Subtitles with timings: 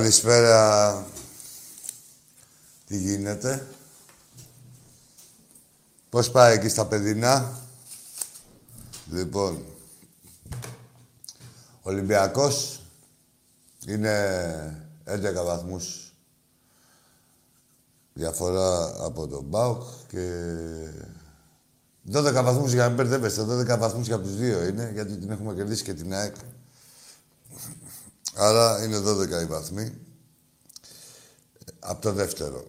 [0.00, 1.06] Καλησπέρα.
[2.86, 3.66] Τι γίνεται;
[6.08, 7.58] Πώς πάει εκεί στα παιδινά;
[9.10, 9.64] Λοιπόν,
[11.82, 12.82] Ολυμπιακός
[13.86, 16.14] είναι 11 βαθμούς
[18.12, 20.46] διαφορά από τον ΠΑΟΚ και
[22.12, 25.54] 12 βαθμούς για να μην μπερδεύεστε, 12 βαθμούς για τους δύο είναι, γιατί την έχουμε
[25.54, 26.34] κερδίσει και την ΑΕΚ.
[28.34, 29.98] Άρα είναι 12 οι βαθμοί.
[31.78, 32.64] Από το δεύτερο.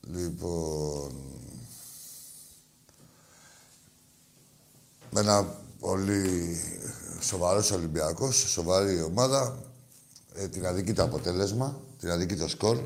[0.00, 1.32] Λοιπόν...
[5.10, 5.42] Με ένα
[5.78, 6.56] πολύ
[7.20, 9.58] σοβαρός Ολυμπιακός, σοβαρή ομάδα.
[10.34, 12.78] Ε, την αδική το αποτέλεσμα, την αδική το σκορ.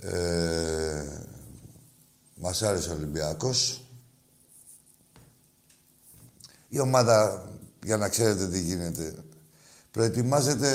[0.00, 1.24] Ε,
[2.34, 3.84] μας άρεσε ο Ολυμπιακός.
[6.68, 7.48] Η ομάδα,
[7.84, 9.23] για να ξέρετε τι γίνεται,
[9.94, 10.70] προετοιμάζεται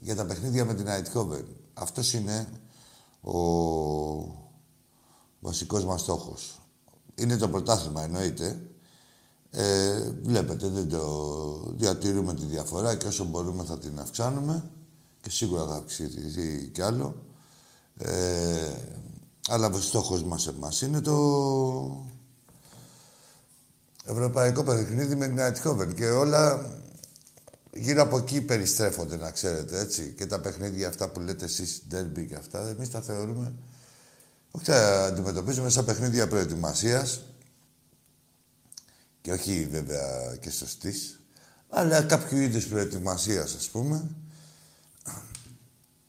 [0.00, 1.46] για τα παιχνίδια με την Αιτκόβεν.
[1.74, 2.48] Αυτός είναι
[3.20, 3.32] ο
[5.40, 6.60] βασικός μας στόχος.
[7.14, 8.60] Είναι το πρωτάθλημα, εννοείται.
[9.50, 14.70] Ε, βλέπετε, δεν το διατηρούμε τη διαφορά και όσο μπορούμε θα την αυξάνουμε
[15.20, 17.14] και σίγουρα θα αυξηθεί κι άλλο.
[17.98, 18.72] Ε,
[19.48, 22.06] αλλά ο στόχος μας εμάς είναι το
[24.04, 26.72] ευρωπαϊκό παιχνίδι με την Αιτχόβεν και όλα
[27.74, 30.14] γύρω από εκεί περιστρέφονται, να ξέρετε, έτσι.
[30.16, 33.52] Και τα παιχνίδια αυτά που λέτε εσείς, derby και αυτά, εμείς τα θεωρούμε...
[34.50, 37.22] Όχι, τα αντιμετωπίζουμε σαν παιχνίδια προετοιμασίας
[39.20, 41.20] και όχι βέβαια και σωστής,
[41.68, 44.10] αλλά κάποιο είδους προετοιμασίας, ας πούμε,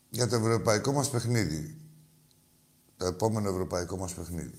[0.09, 1.75] για το ευρωπαϊκό μας παιχνίδι.
[2.97, 4.57] Το επόμενο ευρωπαϊκό μας παιχνίδι.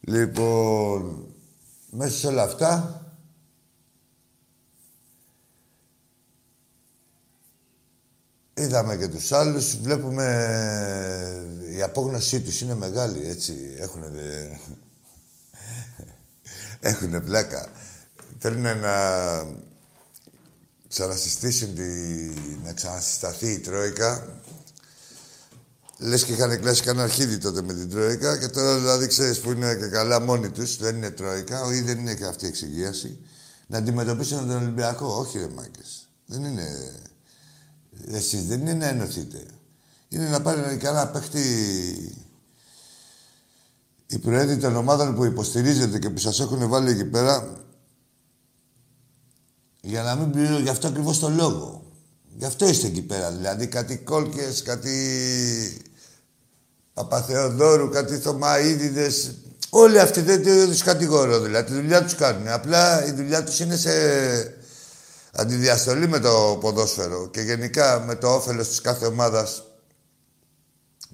[0.00, 1.26] Λοιπόν,
[1.90, 3.04] μέσα σε όλα αυτά,
[8.60, 10.26] Είδαμε και τους άλλους, βλέπουμε
[11.76, 13.74] η απόγνωσή τους είναι μεγάλη, έτσι.
[13.78, 14.02] Έχουν
[16.80, 17.68] Έχουνε πλάκα.
[18.38, 18.94] Θέλουν να
[20.88, 21.82] ξανασυστήσουν τη...
[22.64, 24.40] να ξανασυσταθεί η Τρόικα.
[25.98, 29.50] Λες και είχαν κλάσει κανένα αρχίδι τότε με την Τρόικα και τώρα δηλαδή ξέρεις που
[29.50, 33.18] είναι και καλά μόνοι τους, δεν είναι Τρόικα, ή δεν είναι και αυτή η εξηγίαση.
[33.66, 35.06] Να αντιμετωπίσουν τον Ολυμπιακό.
[35.06, 36.08] Όχι ρε μάγκες.
[36.26, 36.66] Δεν είναι
[38.06, 39.42] Εσείς δεν είναι να ενωθείτε.
[40.08, 41.42] Είναι να πάρει και ένα παίχτη
[44.06, 47.60] οι προέδροι των ομάδων που υποστηρίζετε και που σας έχουν βάλει εκεί πέρα
[49.80, 51.84] για να μην πληρώνω, γι' αυτό ακριβώς το λόγο.
[52.36, 53.30] Γι' αυτό είστε εκεί πέρα.
[53.30, 54.92] Δηλαδή κάτι κόλκες, κάτι
[56.92, 59.34] Παπαθεοδόρου, κάτι Θωμαίδηδες.
[59.70, 61.66] Όλοι αυτοί δεν τους κατηγορώ δηλαδή.
[61.66, 62.48] Τη δουλειά τους κάνουν.
[62.48, 63.90] Απλά η δουλειά τους είναι σε
[65.32, 69.64] αντιδιαστολή με το ποδόσφαιρο και γενικά με το όφελος της κάθε ομάδας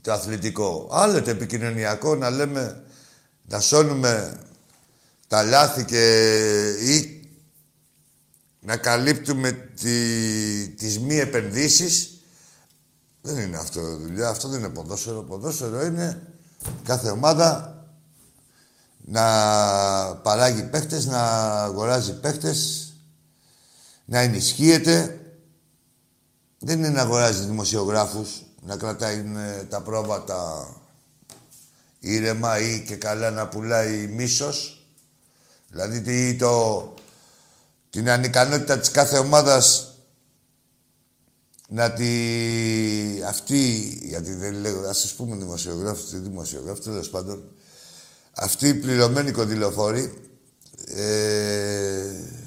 [0.00, 0.88] το αθλητικό.
[0.90, 2.82] Άλλο το επικοινωνιακό να λέμε,
[3.44, 4.40] να σώνουμε
[5.28, 7.20] τα λάθη και ή
[8.60, 12.20] να καλύπτουμε τη, τις μη επενδύσεις.
[13.22, 15.22] Δεν είναι αυτό δουλειά, αυτό δεν είναι ποδόσφαιρο.
[15.22, 16.22] Ποδόσφαιρο είναι
[16.84, 17.76] κάθε ομάδα
[19.04, 19.24] να
[20.16, 21.22] παράγει παίχτες, να
[21.62, 22.85] αγοράζει παίχτες,
[24.06, 25.20] να ενισχύεται.
[26.58, 30.68] Δεν είναι να αγοράζει δημοσιογράφους, να κρατάει ε, τα πρόβατα
[31.98, 34.86] ήρεμα ή και καλά να πουλάει μίσος.
[35.68, 36.94] Δηλαδή το,
[37.90, 39.90] την ανικανότητα της κάθε ομάδας
[41.68, 42.12] να τη...
[43.28, 47.44] αυτή, γιατί δεν λέω, ας σας πούμε δημοσιογράφοι, τι δημοσιογράφοι, τέλος πάντων,
[48.32, 50.30] αυτοί οι πληρωμένοι κονδυλοφόροι,
[50.86, 52.45] ε,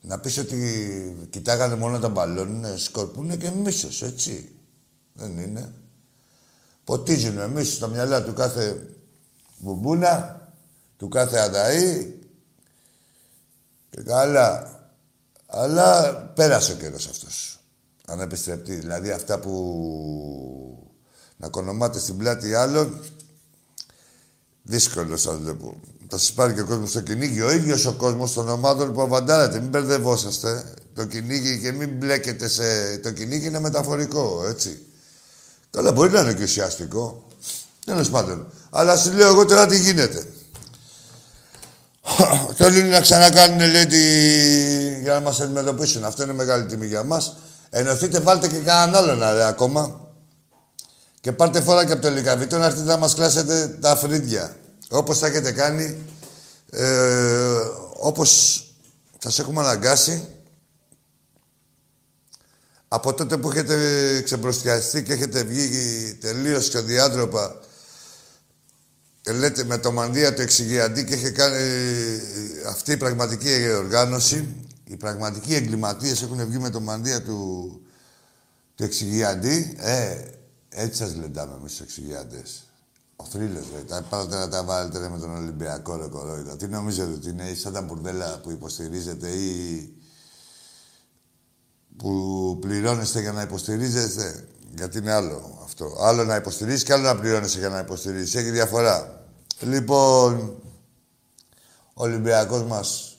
[0.00, 4.54] να πεις ότι κοιτάγανε μόνο τα μπαλόνια, σκορπούνε και μίσος, έτσι.
[5.12, 5.74] Δεν είναι.
[6.84, 8.88] Ποτίζουν εμείς στα μυαλά του κάθε
[9.58, 10.48] μπουμπούνα,
[10.96, 12.18] του κάθε αδαή
[13.90, 14.78] και καλά.
[15.46, 17.60] Αλλά πέρασε ο καιρός αυτός.
[18.06, 18.74] Αν επιστρεπτεί.
[18.74, 20.94] Δηλαδή αυτά που
[21.36, 23.00] να κονομάτε στην πλάτη άλλων,
[24.62, 25.80] δύσκολο θα το πω.
[26.12, 27.40] Θα σας πάρει και ο κόσμος στο κυνήγι.
[27.40, 29.60] Ο ίδιος ο κόσμος των ομάδων που αβαντάρετε.
[29.60, 30.64] Μην μπερδευόσαστε.
[30.94, 32.96] Το κυνήγι και μην μπλέκετε σε.
[32.96, 34.82] Το κυνήγι είναι μεταφορικό, έτσι.
[35.70, 37.26] Καλά, μπορεί να είναι και ουσιαστικό.
[37.84, 38.52] Τέλος πάντων.
[38.70, 40.26] Αλλά σου λέω εγώ τώρα τι γίνεται.
[42.56, 45.02] Θέλουν να ξανακάνουν, λέει, τη...
[45.02, 46.04] για να μας αντιμετωπίσουν.
[46.04, 47.36] Αυτό είναι μεγάλη τιμή για μας.
[47.70, 50.00] Ενωθείτε, βάλτε και κανέναν άλλον αρέ, ακόμα.
[51.20, 54.56] Και πάρτε φορά και από το Λικαβίτο να έρθετε να μας κλάσετε τα φρύδια.
[54.92, 55.96] Όπως θα έχετε κάνει,
[56.70, 57.60] ε,
[57.96, 58.64] όπως
[59.18, 60.28] σας έχουμε αναγκάσει
[62.88, 67.60] από τότε που έχετε ξεμπροστιαστεί και έχετε βγει τελείως και διάντροπα
[69.20, 71.56] και λέτε με το μανδύα του εξηγιαντή και έχει κάνει
[72.68, 74.54] αυτή η πραγματική οργάνωση,
[74.84, 77.80] οι πραγματικοί εγκληματίες έχουν βγει με το μανδύα του,
[78.74, 80.16] του εξηγιαντή, ε,
[80.68, 82.69] έτσι σας λεντάμε εμείς τους εξηγιαντές.
[83.20, 83.80] Ο θρύλος, ρε.
[83.80, 86.56] Τα πάτε να τα βάλετε ρε, με τον Ολυμπιακό ρε κορόιδο.
[86.56, 89.92] Τι νομίζετε ότι είναι σαν τα μπουρδέλα που υποστηρίζετε ή
[91.96, 94.48] που πληρώνεστε για να υποστηρίζετε.
[94.76, 95.96] Γιατί είναι άλλο αυτό.
[96.00, 98.34] Άλλο να υποστηρίζεις και άλλο να πληρώνεσαι για να υποστηρίζεις.
[98.34, 99.24] Έχει διαφορά.
[99.60, 100.54] Λοιπόν,
[101.94, 103.18] ο Ολυμπιακός μας,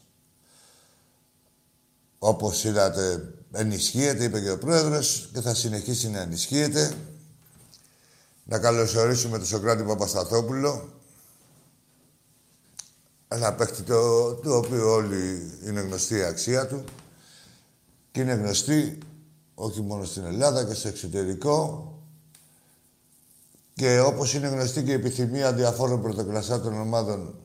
[2.19, 6.93] όπως είδατε, ενισχύεται, είπε και ο Πρόεδρος, και θα συνεχίσει να ενισχύεται.
[8.43, 10.89] Να καλωσορίσουμε τον Σοκράτη Παπασταθόπουλο.
[13.27, 16.83] Ένα παίχτη το, το οποίο όλοι είναι γνωστή η αξία του.
[18.11, 18.97] Και είναι γνωστή
[19.55, 21.85] όχι μόνο στην Ελλάδα και στο εξωτερικό.
[23.73, 27.35] Και όπως είναι γνωστή και η επιθυμία διαφόρων πρωτοκλασσάτων ομάδων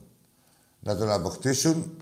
[0.79, 1.97] να τον αποκτήσουν.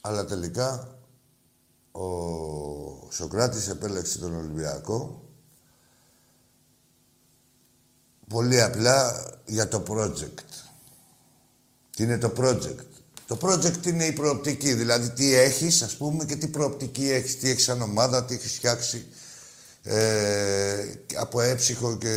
[0.00, 0.98] Αλλά τελικά
[1.92, 2.02] ο
[3.10, 5.27] Σοκράτης επέλεξε τον Ολυμπιακό
[8.28, 10.44] πολύ απλά για το project.
[11.96, 12.86] Τι είναι το project;
[13.26, 17.38] Το project είναι η προοπτική, δηλαδή τι έχεις, ας πούμε, και τι προοπτική έχεις.
[17.38, 19.06] Τι έχεις σαν ομάδα, τι έχεις φτιάξει
[19.82, 22.16] ε, από έψυχο και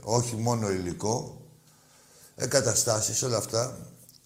[0.00, 1.40] όχι μόνο υλικό.
[2.36, 3.78] Εγκαταστάσεις, όλα αυτά.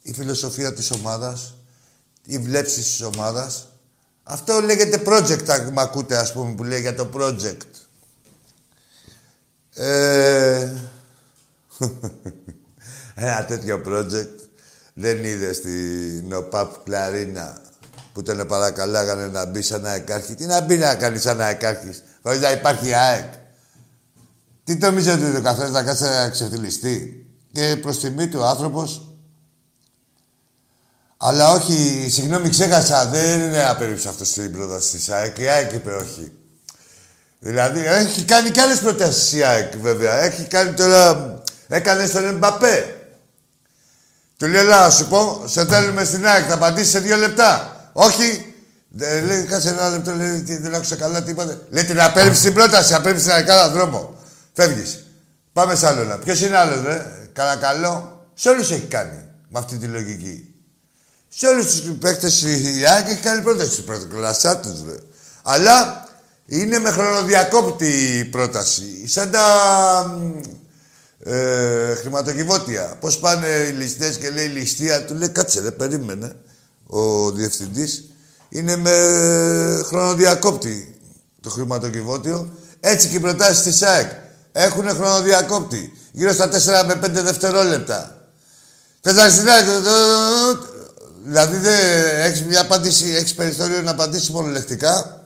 [0.03, 1.55] Η φιλοσοφία της ομάδας,
[2.25, 3.69] οι βλέψεις της ομάδας.
[4.23, 7.80] Αυτό λέγεται project, αν μ' ακούτε, ας πούμε, που λέει για το project.
[9.81, 10.73] Ε...
[13.15, 14.29] Ένα τέτοιο project
[14.95, 17.61] δεν είδε στην ΟΠΑΠ Κλαρίνα
[18.13, 20.35] που τον παρακαλάγανε να μπει σαν να εκάρχει.
[20.35, 21.91] Τι να μπει να κάνει σαν να εκάρχει,
[22.23, 23.33] χωρίς να υπάρχει ΑΕΚ.
[24.65, 27.27] Τι νομίζετε ότι ο καθένας να κάτσει να ξεφτυλιστεί.
[27.53, 29.15] Και προς τιμή του άνθρωπος.
[31.17, 33.07] Αλλά όχι, συγγνώμη, ξέχασα.
[33.07, 35.39] Δεν είναι απερίφθη αυτό στην πρόταση της ΑΕΚ.
[35.39, 36.33] Η ΑΕΚ είπε όχι.
[37.43, 40.15] Δηλαδή, έχει κάνει και άλλες προτάσεις η ΑΕΚ, βέβαια.
[40.15, 41.35] Έχει κάνει τώρα.
[41.69, 42.95] Έκανε στον Εμπαπέ.
[44.37, 47.77] Του λέει, έλα, σου πω, σε θέλουμε στην ΑΕΚ, θα απαντήσεις σε δύο λεπτά.
[47.93, 48.55] Όχι,
[48.93, 51.59] Δεν λέει, κάτσε ένα λεπτό, λέει, δεν άκουσα καλά τι είπατε.
[51.71, 54.17] Λέει την απέρριψη την πρόταση, απέρριψη την άλλο δρόμο.
[54.53, 55.05] Φεύγεις.
[55.53, 56.19] Πάμε σε άλλο ένα.
[56.19, 56.99] Ποιος είναι άλλος, δε.
[57.33, 60.55] Καλά Σε όλους έχει κάνει με αυτή τη λογική.
[61.29, 63.83] Σε όλους τους παίκτες η ΑΕΚ έχει κάνει πρόταση.
[63.83, 64.95] Πρωτοκλασσά του, δε.
[65.43, 66.09] Αλλά
[66.53, 69.09] είναι με χρονοδιακόπτη πρόταση.
[69.09, 69.45] Σαν τα
[71.19, 72.97] ε, χρηματοκιβώτια.
[73.01, 76.33] Πώς πάνε οι ληστές και λέει η ληστεία του, λέει κάτσε, ρε, περίμενε
[76.87, 78.05] ο διευθυντής.
[78.49, 78.91] Είναι με
[79.85, 81.01] χρονοδιακόπτη
[81.41, 82.53] το χρηματοκιβώτιο.
[82.81, 84.11] Έτσι και οι προτάσεις της ΑΕΚ
[84.53, 85.93] έχουν χρονοδιακόπτη.
[86.13, 88.29] Γύρω στα 4 με 5 δευτερόλεπτα.
[89.01, 89.29] Θε να
[91.25, 91.79] Δηλαδή δεν
[92.21, 95.20] έχεις μια απάντηση, έχεις περιθώριο να απαντήσεις μονολεκτικά.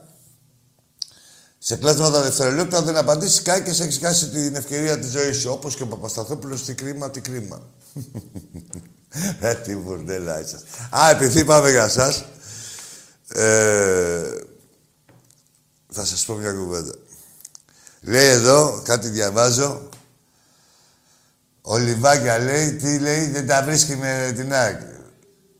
[1.67, 5.51] Σε κλάσματα δευτερολέπτα δεν απαντήσει κάτι και σε έχεις χάσει την ευκαιρία της ζωής σου.
[5.51, 7.61] Όπως και ο Παπασταθόπουλος, τι κρίμα, τι κρίμα.
[9.39, 10.59] Ε, τι μπουρδέλα είσαι.
[10.89, 12.13] Α, επειδή πάμε για εσά.
[13.27, 14.21] Ε,
[15.91, 16.93] θα σας πω μια κουβέντα.
[18.01, 19.89] Λέει εδώ, κάτι διαβάζω.
[21.61, 24.79] Ο Λιβάκια λέει, τι λέει, δεν τα βρίσκει με την ΑΕΚ.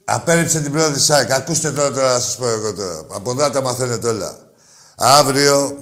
[0.06, 1.32] Απέριψε την πρώτη της ΑΕΚ.
[1.32, 3.06] Ακούστε τώρα, τώρα να σας πω εγώ τώρα.
[3.10, 4.40] Από εδώ τα μαθαίνετε όλα.
[4.96, 5.78] Αύριο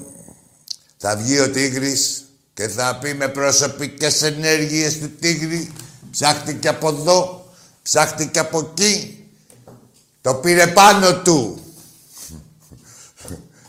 [1.05, 5.73] θα βγει ο Τίγρης και θα πει με προσωπικές ενέργειες του Τίγρη
[6.11, 9.27] ψάχτηκε από εδώ, ψάχτηκε από εκεί.
[10.21, 11.61] Το πήρε πάνω του.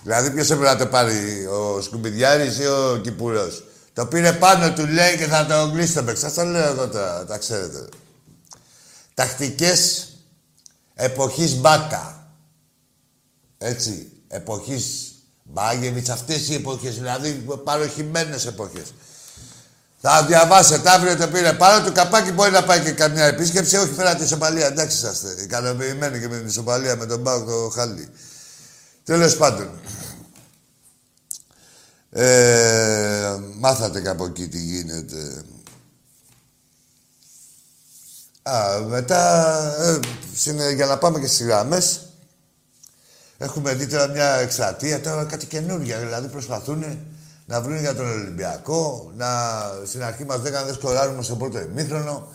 [0.03, 4.87] δηλαδή ποιος έπρεπε να το πάρει, ο Σκουμπιδιάρης ή ο Κυπουρός; Το πήρε πάνω του
[4.87, 6.21] λέει και θα το γλύσει το παίξ.
[6.21, 7.89] Σας τα λέω εγώ τώρα, τα ξέρετε.
[9.15, 10.09] Τακτικές
[10.95, 12.29] εποχής Μπάκα.
[13.59, 15.14] Έτσι, εποχής
[15.45, 17.31] Μπάγεβιτς, αυτές οι εποχές, δηλαδή
[17.65, 18.95] παροχημένες εποχές.
[20.07, 23.77] Θα διαβάσετε αύριο το πήρε πάνω του καπάκι μπορεί να πάει και καμιά επίσκεψη.
[23.77, 24.67] Όχι πέρα τη ισοπαλία.
[24.67, 25.43] Εντάξει είσαστε.
[25.43, 28.09] Ικανοποιημένοι και με την ισοπαλία με τον Πάο το Χάλι.
[29.05, 29.71] Τέλος πάντων.
[32.11, 35.45] Ε, μάθατε κάπου εκεί τι γίνεται.
[38.43, 42.01] Α, μετά, ε, για να πάμε και στις γραμμές,
[43.39, 45.99] Έχουμε δει τώρα μια εξατία, τώρα κάτι καινούργια.
[45.99, 46.85] Δηλαδή προσπαθούν
[47.47, 49.27] να βρουν για τον Ολυμπιακό, να
[49.87, 52.29] στην αρχή μας λέγανε δεν σκοράρουμε στο πρώτο ημίχρονο.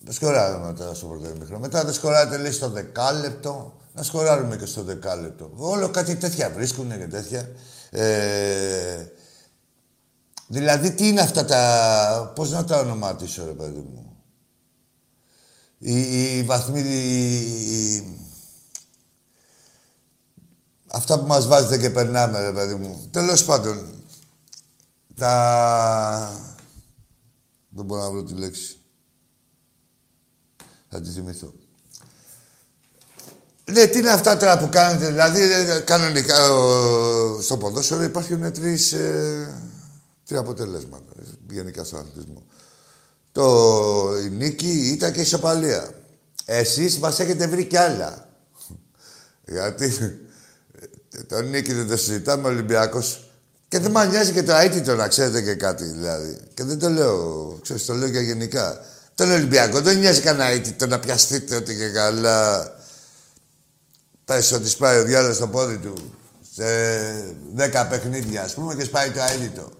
[0.00, 1.60] Δεν σκοράρουμε τώρα στο πρώτο ημίχρονο.
[1.60, 3.78] Μετά δεν σκοράρετε λέει στο δεκάλεπτο.
[3.96, 5.50] Να σκοράρουμε και στο δεκάλεπτο.
[5.56, 7.48] Όλο κάτι τέτοια βρίσκουν και τέτοια.
[7.90, 9.06] Ε,
[10.46, 12.32] δηλαδή τι είναι αυτά τα...
[12.34, 14.16] Πώς να τα ονοματίσω ρε παιδί μου;
[15.78, 16.80] Οι, οι βαθμοί...
[16.80, 18.23] Οι,
[20.94, 23.08] Αυτά που μας βάζετε και περνάμε, ρε παιδί μου.
[23.10, 24.04] Τέλος πάντων,
[25.14, 26.40] τα...
[27.68, 28.78] Δεν μπορώ να βρω τη λέξη.
[30.88, 31.52] Θα τη θυμηθώ.
[33.72, 35.40] Ναι, τι είναι αυτά τώρα που κάνετε, δηλαδή
[35.84, 36.36] κανονικά
[37.40, 39.62] στο ποδόσφαιρο υπάρχουν τρεις, ε,
[40.26, 41.12] τρία αποτελέσματα
[41.50, 42.42] γενικά στον αθλητισμό.
[43.32, 45.94] Το η νίκη, η ήττα και η ισοπαλία.
[46.44, 48.28] Εσείς μας έχετε βρει κι άλλα.
[49.54, 49.92] Γιατί
[51.28, 53.28] το νίκη δεν το συζητάμε, ο Ολυμπιακός.
[53.68, 56.38] Και δεν μ' νοιάζει και το αίτητο να ξέρετε και κάτι δηλαδή.
[56.54, 58.80] Και δεν το λέω, ξέρεις, το λέω και γενικά.
[59.14, 62.72] Τον Ολυμπιακό δεν νοιάζει κανένα αίτητο να πιαστείτε ότι και καλά.
[64.24, 66.14] Πες ότι σπάει ο διάλογος στο πόδι του
[66.54, 66.64] σε
[67.54, 69.70] δέκα παιχνίδια, ας πούμε, και σπάει το αίτητο.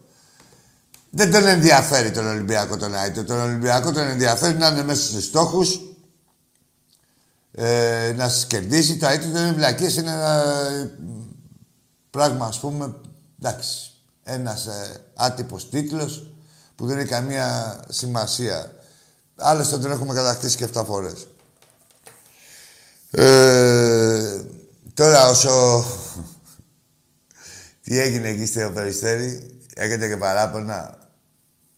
[1.10, 3.24] Δεν τον ενδιαφέρει τον Ολυμπιακό τον αίτητο.
[3.24, 5.80] Τον Ολυμπιακό τον ενδιαφέρει να είναι μέσα στους στόχους,
[7.54, 8.96] ε, να σας κερδίσει.
[8.96, 10.44] Το αίτητο είναι βλακίες, είναι ένα
[12.14, 12.94] Πράγμα, ας πούμε,
[13.38, 13.92] εντάξει,
[14.22, 16.30] ένας ε, άτυπος τίτλος
[16.74, 18.72] που δεν έχει καμία σημασία.
[19.36, 21.26] Άλλωστε τον έχουμε κατακτήσει και 7 φορές.
[23.10, 24.44] Ε,
[24.94, 25.84] τώρα όσο...
[27.82, 30.98] Τι έγινε εκεί στο Περιστέρι, έχετε και παράπονα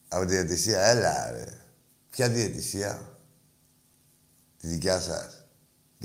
[0.09, 0.80] από τη διαιτησία.
[0.80, 1.45] Έλα, ρε.
[2.11, 3.00] Ποια διαιτησία;
[4.61, 5.36] Τη δικιά σας.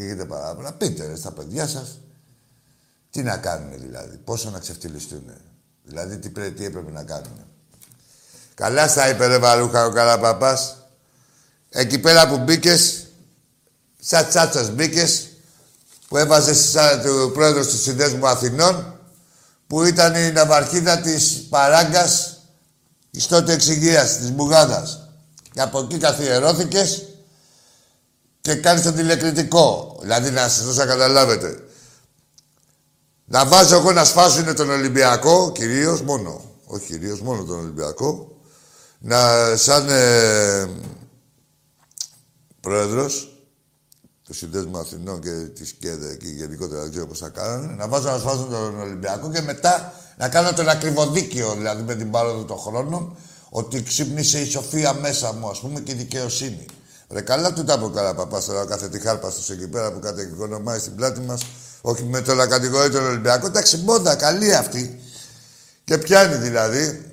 [0.02, 0.74] Και έχετε παράπονα.
[0.74, 2.00] Πείτε, ρε, στα παιδιά σας.
[3.10, 5.24] Τι να κάνουν δηλαδή, πόσο να ξεφτυλιστούν.
[5.84, 7.46] Δηλαδή τι, πρέπει, τι έπρεπε να κάνουν.
[8.54, 10.76] Καλά στα είπε ρε Βαρούχα ο Καραπαπάς.
[11.70, 13.08] Εκεί πέρα που μπήκες,
[14.00, 15.30] σαν τσάτσας μπήκες,
[16.08, 19.00] που έβαζες σαν του πρόεδρος του Συνδέσμου Αθηνών,
[19.68, 22.40] που ήταν η ναυαρχίδα της παράγκας
[23.12, 25.10] της τότε εξυγείας, της Μπουγάδας.
[25.54, 27.11] Και από εκεί καθιερώθηκες
[28.42, 29.98] και κάνεις τον τηλεκριτικό.
[30.02, 31.64] Δηλαδή να σας δώσω να καταλάβετε.
[33.26, 36.42] Να βάζω εγώ να σφάζουν τον Ολυμπιακό, κυρίως μόνο.
[36.66, 38.36] Όχι κυρίως, μόνο τον Ολυμπιακό.
[39.00, 39.20] Να,
[39.56, 40.70] σαν ε,
[42.60, 43.32] πρόεδρος,
[44.24, 48.10] του Συνδέσμου Αθηνών και της ΚΕΔΕ και γενικότερα δεν ξέρω πώς θα κάνανε, να βάζω
[48.10, 52.58] να σφάζουν τον Ολυμπιακό και μετά να κάνω τον ακριβοδίκαιο δηλαδή με την πάροδο των
[52.58, 53.16] χρόνων
[53.50, 56.66] ότι ξύπνησε η σοφία μέσα μου, ας πούμε, και η δικαιοσύνη.
[57.12, 60.00] Ρε καλά του τα πω καλά παπά τώρα κάθε τη χάρπα τους εκεί πέρα που
[60.00, 61.42] κατοικονομάει στην πλάτη μας.
[61.82, 63.46] Όχι με το να κατηγορεί τον Ολυμπιακό.
[63.48, 65.00] Εντάξει, μόντα, καλή αυτή.
[65.84, 67.06] Και πιάνει δηλαδή.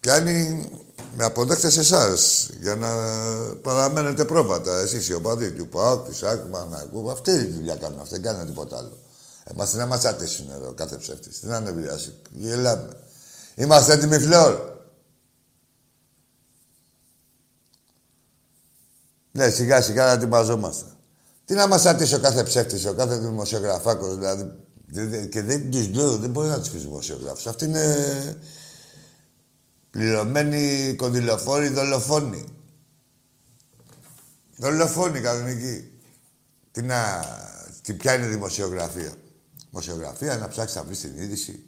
[0.00, 0.68] Πιάνει
[1.16, 2.88] με αποδέκτες εσάς για να
[3.62, 4.78] παραμένετε πρόβατα.
[4.78, 7.10] Εσείς οι οπαδοί του ΠΑΟΚ, του ΣΑΚ, Μανακού.
[7.10, 8.00] Αυτή τη δουλειά κάνουν.
[8.00, 8.98] Αυτή δεν κάνουν τίποτα άλλο.
[9.44, 11.40] Εμάς τι να μας ατέσουν εδώ κάθε ψεύτης.
[11.40, 12.14] Τι να ανεβιάσει.
[12.30, 12.88] Γελάμε.
[13.54, 14.74] Είμαστε έτοιμοι φλόρ.
[19.36, 20.84] Ναι, σιγά σιγά να ετοιμαζόμαστε.
[21.44, 24.52] Τι να μας άτισε ο κάθε ψεύτης, ο κάθε δημοσιογραφάκος δηλαδή.
[25.30, 27.48] Και δεν του λέω, δεν μπορεί να του πεις δημοσιογράφου.
[27.48, 28.38] Αυτή είναι
[29.90, 32.44] πληρωμένοι κονδυλοφόροι δολοφόνοι.
[34.56, 35.90] Δολοφόνοι κανονικοί.
[36.72, 37.24] Τι να.
[37.82, 39.12] Τι ποια είναι δημοσιογραφία.
[39.70, 41.64] Δημοσιογραφία να ψάξεις να βρεις την είδηση.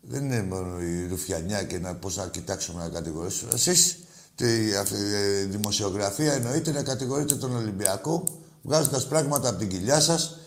[0.00, 3.52] Δεν είναι μόνο η ρουφιανιά και να πώς να κοιτάξουμε να κατηγορήσουμε.
[3.54, 4.03] Εσείς
[4.34, 4.96] τη αυτή,
[5.42, 8.24] η δημοσιογραφία εννοείται να κατηγορείτε τον Ολυμπιακό
[8.62, 10.38] βγάζοντας πράγματα από την κοιλιά σας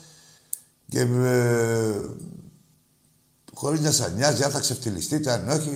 [0.90, 2.02] και ε,
[3.54, 5.70] χωρίς να σας νοιάζει αν θα ξεφτυλιστείτε, αν όχι,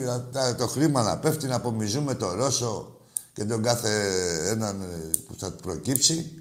[0.57, 2.95] το χρήμα να πέφτει, να απομυζούμε το Ρώσο
[3.33, 3.89] και τον κάθε
[4.49, 6.31] έναν ε, που θα προκύψει.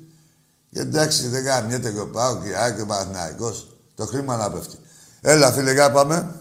[0.70, 2.86] Και εντάξει, δεν κάνει και πάω και άκρη
[3.94, 4.76] Το χρήμα να πέφτει.
[5.20, 6.39] Έλα, φίλε, για πάμε.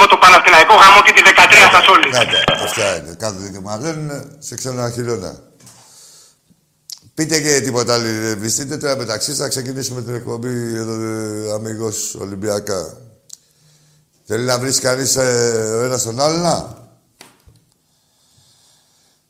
[0.00, 2.10] Με το Παναθηναϊκό γάμο και τη 13 σας όλοι.
[2.10, 3.14] Κάτε, αυτά είναι.
[3.18, 5.32] Κάθε και μα λένε σε ξένα χιλιόνα.
[7.14, 8.36] Πείτε και τίποτα άλλο.
[8.38, 12.96] Βυστείτε τώρα μεταξύ θα ξεκινήσουμε την εκπομπή εδώ, ε, αμυγός Ολυμπιακά.
[14.26, 15.22] Θέλει να βρεις κανείς ε,
[15.78, 16.76] ο ένας τον άλλο να;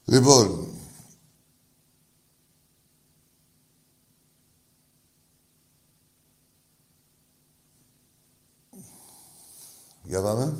[0.05, 0.72] Λοιπόν.
[10.13, 10.55] Για πάμε.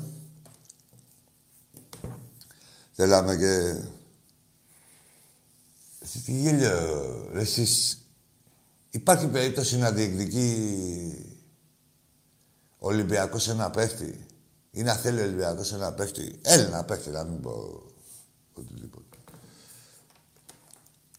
[2.91, 3.81] Θέλαμε και...
[6.25, 7.97] Τι γέλιο, εσείς...
[8.89, 11.35] Υπάρχει περίπτωση να διεκδικεί
[12.77, 14.25] ο Ολυμπιακός ένα παίχτη
[14.71, 17.83] ή να θέλει ο Ολυμπιακός ένα παίχτη, Έλληνα παίχτη, να μην πω
[18.53, 19.17] οτιδήποτε.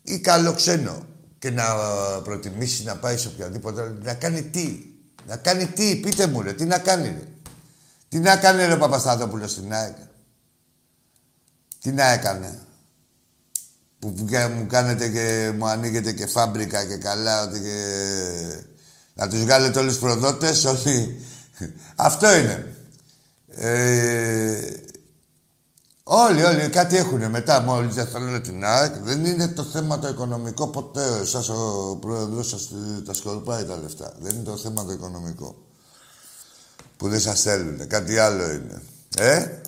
[0.03, 1.07] Ή καλό ξένο
[1.39, 1.65] και να
[2.25, 4.95] προτιμήσει να πάει σε οποιαδήποτε, να κάνει τι.
[5.27, 7.34] Να κάνει τι, πείτε μου ρε, τι να κάνει ρε.
[8.15, 9.97] Τι να κάνει ρε ο Παπασταθόπουλος στην ΑΕΚ.
[11.81, 12.61] Τι να έκανε.
[13.99, 14.25] Που, που
[14.57, 17.79] μου κάνετε και μου ανοίγετε και φάμπρικα και καλά ότι και...
[19.15, 21.21] Να τους βγάλετε όλους τους προδότες, όλοι
[21.97, 22.77] αυτό είναι.
[23.49, 24.73] Ε,
[26.03, 27.61] όλοι, όλοι κάτι έχουν μετά.
[27.61, 31.19] Μόλις δεν θέλουν την ΑΕΚ, δεν είναι το θέμα το οικονομικό ποτέ.
[31.19, 32.71] Εσά ο πρόεδρος σας
[33.05, 34.13] τα σκορπάει τα λεφτά.
[34.19, 35.64] Δεν είναι το θέμα το οικονομικό.
[36.97, 37.87] Που δεν σας θέλουν.
[37.87, 38.83] Κάτι άλλο είναι.
[39.19, 39.61] Ε,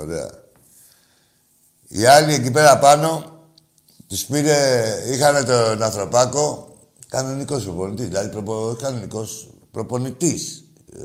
[0.00, 0.30] ωραία.
[1.88, 3.32] Οι άλλοι εκεί πέρα πάνω
[4.08, 6.76] τους πήρε, είχαν τον ανθρωπάκο
[7.08, 8.06] κανονικός προπονητής.
[8.06, 10.64] Δηλαδή προπο, κανονικός προπονητής.
[10.92, 11.02] Ε,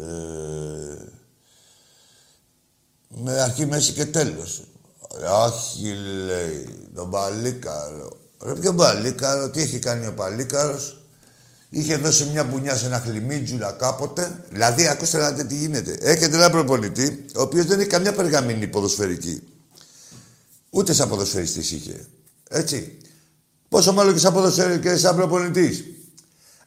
[3.07, 4.63] με αρχή, μέση και τέλος.
[5.45, 5.93] Όχι,
[6.25, 8.17] λέει, τον Παλίκαρο.
[8.41, 11.01] Ρε ποιο Παλίκαρο, τι έχει κάνει ο Παλίκαρος;
[11.69, 14.43] Είχε δώσει μια μπουνιά σε ένα χλιμίτζουλα κάποτε.
[14.49, 15.97] Δηλαδή, ακούστε να δείτε τι γίνεται.
[16.01, 19.43] Έχετε ένα προπονητή, ο οποίος δεν έχει καμιά περγαμίνη ποδοσφαιρική.
[20.69, 22.05] Ούτε σαν ποδοσφαιριστής είχε.
[22.49, 22.97] Έτσι.
[23.69, 25.83] Πόσο μάλλον και σαν ποδοσφαιρική και σαν προπονητής.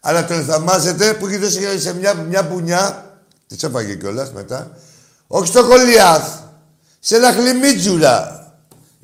[0.01, 3.11] Αλλά τον θαμάζετε που έχει δώσει σε μια, μια μπουνιά
[3.47, 4.79] τι έφαγε κιόλας μετά.
[5.27, 6.39] Όχι στο Γολιάθ.
[7.01, 8.45] Σε ένα χλιμίτζουλα.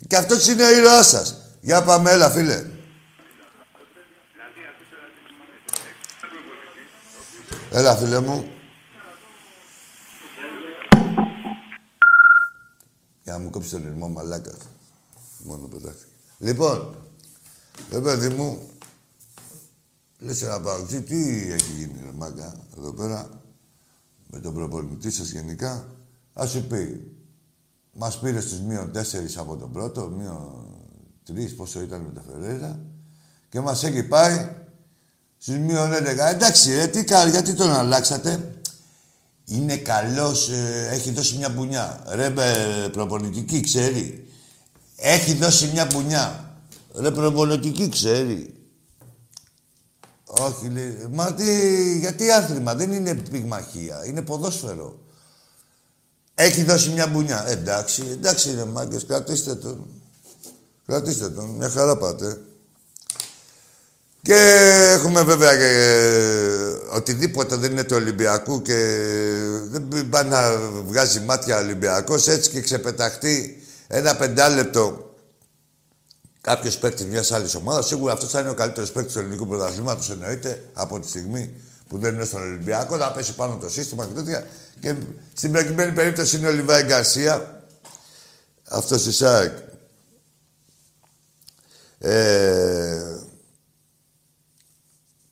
[0.07, 1.37] Και αυτός είναι ο ήρωάς σας.
[1.61, 2.65] Για πάμε, έλα, φίλε.
[7.71, 8.45] Έλα, φίλε μου.
[13.23, 14.53] Για να μου κόψεις τον ρυθμό μαλάκα.
[15.45, 16.11] Μόνο πετάχτηκε.
[16.39, 16.97] Λοιπόν,
[17.93, 18.69] ρε παιδί μου,
[20.19, 23.31] λες ένα παγκοσί, τι έχει γίνει, ρε μάγκα, εδώ πέρα
[24.27, 25.89] με τον προπονητή σας γενικά,
[26.33, 27.13] θα σου πει,
[27.93, 30.67] μας πήρες στους μείον τέσσερις από τον πρώτο, μείον
[31.25, 32.81] τρεις, πόσο ήταν με τα Φεραίρα,
[33.49, 34.66] και μας έχει πάει
[35.47, 36.31] στους μείον 11.
[36.31, 38.61] Εντάξει, ρε, τι κάνει, γιατί τον αλλάξατε;
[39.45, 42.05] Είναι καλός, ε, έχει δώσει μια μπουνιά.
[42.09, 42.33] Ρε,
[42.93, 44.29] προπονητική, ξέρει.
[44.97, 46.55] Έχει δώσει μια μπουνιά.
[46.95, 48.55] Ρε, προπονητική, ξέρει.
[50.25, 51.07] Όχι, λέει.
[51.11, 54.99] Μα τι, γιατί άθλημα, δεν είναι πυγμαχία, είναι ποδόσφαιρο.
[56.35, 57.49] Έχει δώσει μια μπουνιά.
[57.49, 59.87] εντάξει, εντάξει είναι μάγκες, κρατήστε τον.
[60.87, 62.41] Κρατήστε τον, μια χαρά πάτε.
[64.27, 64.35] Και
[64.93, 68.75] έχουμε βέβαια και ε, οτιδήποτε δεν είναι του Ολυμπιακού και
[69.71, 75.15] δεν πάει να βγάζει μάτια ο Ολυμπιακός έτσι και ξεπεταχτεί ένα πεντάλεπτο
[76.41, 77.87] κάποιος παίκτη μιας άλλης ομάδας.
[77.87, 81.55] Σίγουρα αυτός θα είναι ο καλύτερος παίκτης του ελληνικού πρωταθλήματος εννοείται από τη στιγμή
[81.89, 82.97] που δεν είναι στον Ολυμπιακό.
[82.97, 84.47] Θα πέσει πάνω το σύστημα και τέτοια.
[84.81, 84.95] Και
[85.35, 87.65] στην προκειμένη περίπτωση είναι ο Λιβάη Γκαρσία.
[88.69, 89.53] Αυτός η ΣΑΕΚ.
[91.99, 93.16] Ε,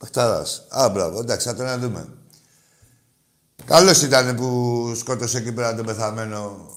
[0.05, 0.65] Παχταράς.
[0.69, 1.19] Α, μπράβο.
[1.19, 2.07] Εντάξει, θα τον δούμε.
[3.65, 6.69] Καλός ήταν που σκότωσε εκεί πέρα τον πεθαμένο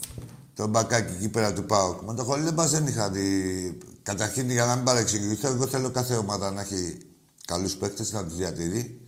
[0.55, 2.03] τον μπακάκι εκεί πέρα του ΠΑΟΚ.
[2.03, 3.79] Μα το χολί δεν είχα δει.
[4.03, 6.99] Καταρχήν για να μην παρεξηγηθώ, εγώ θέλω κάθε ομάδα να έχει
[7.47, 9.01] καλούς παίκτες, να τους διατηρεί.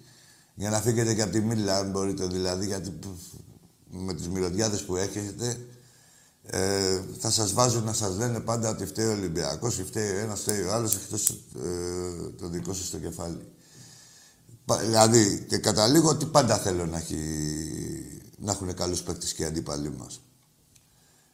[0.55, 2.99] Για να φύγετε και από τη μίλα, αν μπορείτε δηλαδή, γιατί
[3.91, 5.57] με τις μυρωδιάδες που έχετε,
[6.43, 10.41] ε, θα σας βάζουν να σας λένε πάντα ότι φταίει ο Ολυμπιακός, φταίει ο ένας,
[10.41, 13.49] φταίει ο άλλος, εκτός ε, το δικό σας στο κεφάλι.
[14.77, 17.19] Δηλαδή, και καταλήγω ότι πάντα θέλω να, έχει,
[18.39, 20.21] να έχουν καλούς παίκτες και οι αντίπαλοι μας.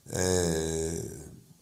[0.05, 1.03] Ε,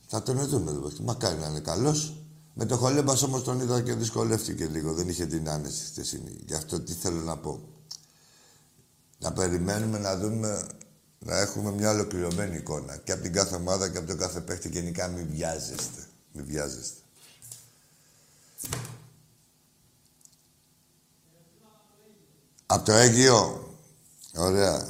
[0.07, 0.91] θα τον δούμε εδώ.
[1.01, 2.17] Μακάρι να είναι καλός.
[2.55, 4.93] Με το Χολέμπας όμως τον είδα και δυσκολεύτηκε λίγο.
[4.93, 6.37] Δεν είχε την άνεση στη στιγμή.
[6.47, 7.69] Γι' αυτό τι θέλω να πω.
[9.19, 10.67] Να περιμένουμε να δούμε,
[11.19, 12.97] να έχουμε μια ολοκληρωμένη εικόνα.
[12.97, 14.69] Και από την κάθε ομάδα και από τον κάθε παίχτη.
[14.69, 16.07] Γενικά μην βιάζεστε.
[16.33, 17.01] Μην βιάζεστε.
[22.75, 23.69] Από το Αίγυο.
[24.35, 24.89] Ωραία.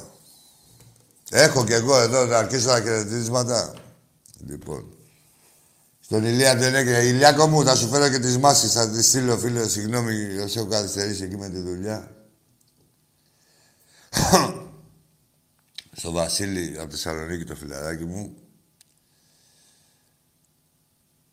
[1.29, 3.73] Έχω κι εγώ εδώ να αρχίσω τα χαιρετίσματα.
[4.45, 4.93] Λοιπόν.
[5.99, 6.97] Στον Ηλία δεν έκανε.
[6.97, 8.71] Ηλιάκο μου, θα σου φέρω και τις μάσκες.
[8.71, 12.11] Θα τη στείλω, φίλε, συγγνώμη, όσοι έχω καθυστερήσει εκεί με τη δουλειά.
[15.97, 18.35] Στο Βασίλη, από τη Θεσσαλονίκη, το φιλαράκι μου.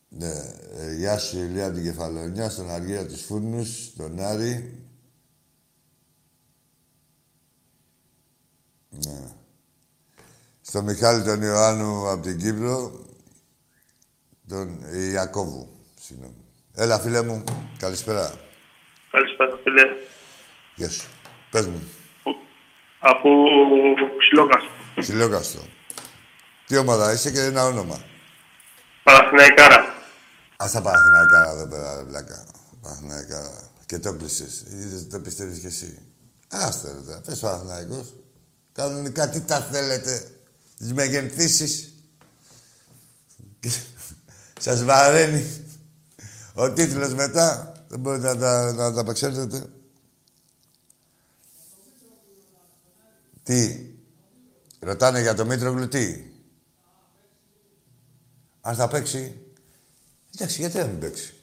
[0.09, 0.33] Ναι,
[0.79, 4.82] ε, γεια σου Ηλία από την Κεφαλονιά, στον Αργία της Φούρνους, τον Άρη.
[8.93, 9.21] Ναι.
[10.61, 13.05] Στο Μιχάλη τον Ιωάννου από την Κύπρο,
[14.49, 15.69] τον Ιακώβου,
[16.01, 16.45] συγγνώμη.
[16.75, 17.45] Έλα, φίλε μου.
[17.79, 18.35] Καλησπέρα.
[19.11, 19.83] Καλησπέρα, φίλε.
[20.75, 21.09] Γεια σου.
[21.51, 21.89] Πες μου.
[22.99, 23.29] Από
[24.19, 24.71] Ξυλόκαστο.
[25.01, 25.61] Ξυλόκαστο.
[26.67, 28.05] Τι ομάδα είσαι και ένα όνομα.
[29.03, 29.95] Παναθηναϊκάρα.
[30.57, 32.47] Ας τα Παναθηναϊκάρα εδώ πέρα, ρε βλάκα.
[32.81, 33.71] Παναθηναϊκάρα.
[33.87, 34.65] Και το κλείσες.
[34.71, 35.99] Είδες, το πιστεύεις κι εσύ.
[36.49, 37.21] Άστε ρε τώρα.
[37.21, 38.15] Πες Παναθηναϊκός.
[38.73, 40.31] Κανονικά τι τα θέλετε.
[40.79, 41.95] Τις μεγενθήσεις.
[44.61, 45.65] Σας βαραίνει
[46.55, 47.73] ο τίτλος μετά.
[47.89, 49.67] Δεν μπορείτε να τα, να τα απεξέλθετε.
[53.43, 53.87] Τι.
[54.79, 56.25] Ρωτάνε για το Μήτρογλου τι;
[58.61, 59.41] Αν θα παίξει.
[60.35, 61.35] Εντάξει, γιατί να μην παίξει;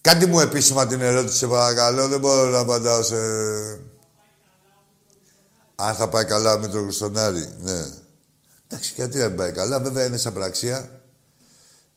[0.00, 2.08] Κάντε μου επίσημα την ερώτηση, σε παρακαλώ.
[2.08, 3.16] Δεν μπορώ να απαντάω σε...
[5.80, 7.86] Αν θα πάει καλά με τον Χρυστονάρη, ναι.
[8.66, 9.80] Εντάξει, γιατί δεν πάει καλά.
[9.80, 11.02] Βέβαια είναι σαν πραξία.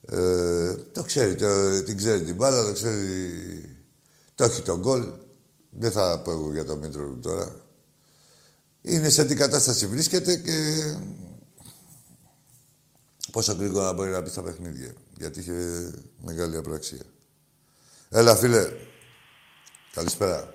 [0.05, 3.09] Ε, το ξέρει, το, την ξέρει την μπάλα, το ξέρει...
[4.35, 5.11] Το έχει τον γκολ.
[5.69, 7.55] Δεν θα πω εγώ για το Μήτρο τώρα.
[8.81, 10.53] Είναι σε τι κατάσταση βρίσκεται και
[13.31, 14.93] πόσο γρήγορα μπορεί να μπει στα παιχνίδια.
[15.17, 15.91] Γιατί είχε
[16.21, 17.03] μεγάλη απραξία.
[18.09, 18.71] Έλα, φίλε.
[19.93, 20.52] Καλησπέρα.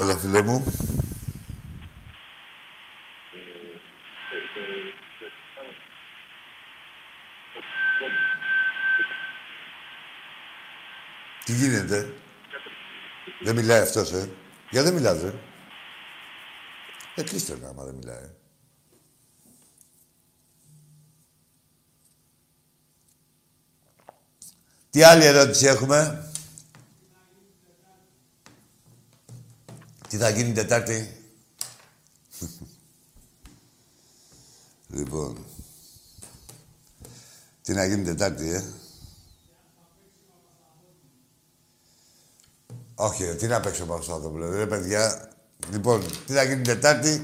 [0.00, 0.64] Έλα, φίλε μου.
[11.44, 12.14] Τι γίνεται;
[13.40, 14.30] Δεν μιλάει αυτός, ε.
[14.70, 15.34] Για δεν μιλάς, ε.
[17.14, 18.30] Ε, κλείστε να, άμα δεν μιλάει.
[24.90, 26.27] Τι άλλη ερώτηση έχουμε;
[30.08, 31.16] Τι θα γίνει Τετάρτη;
[34.86, 35.44] λοιπόν.
[37.62, 38.64] Τι να γίνει Τετάρτη, ε;
[42.94, 45.32] Όχι, τι να παίξω πάνω στο άνθρωπο, ρε παιδιά.
[45.70, 47.20] Λοιπόν, τι θα γίνει Τετάρτη;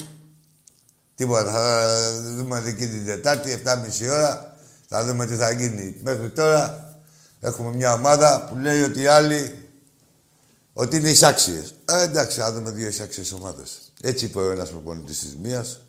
[1.14, 4.56] Τίποτα, θα δούμε δική την Τετάρτη, 7.30 ώρα.
[4.88, 5.96] Θα δούμε τι θα γίνει.
[6.02, 6.94] Μέχρι τώρα
[7.40, 9.63] έχουμε μια ομάδα που λέει ότι οι άλλοι
[10.74, 11.74] ότι είναι εισάξιες.
[11.84, 13.92] Ε, εντάξει, θα δούμε δύο εισάξιες ομάδες.
[14.02, 15.80] Έτσι είπε ο ένας προπονητής της μίας.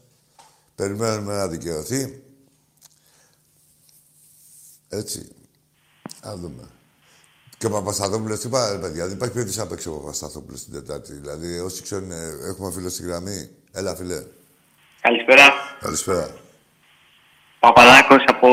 [0.76, 2.24] Περιμένουμε να δικαιωθεί.
[4.89, 5.30] Έτσι.
[6.28, 6.69] Α δούμε.
[7.58, 9.06] Και ο Παπασταθόπουλος τι πάει, παιδιά.
[9.06, 11.13] Δεν υπάρχει περίπτωση να παίξει ο Παπασταθόπουλος την Τετάρτη.
[11.13, 13.50] Δηλαδή, όσοι ξέρουν, ε, έχουμε φίλο στη γραμμή.
[13.71, 14.24] Έλα, φίλε.
[15.02, 15.54] Καλησπέρα.
[15.80, 16.30] Καλησπέρα.
[17.60, 18.48] Παπαδάκος από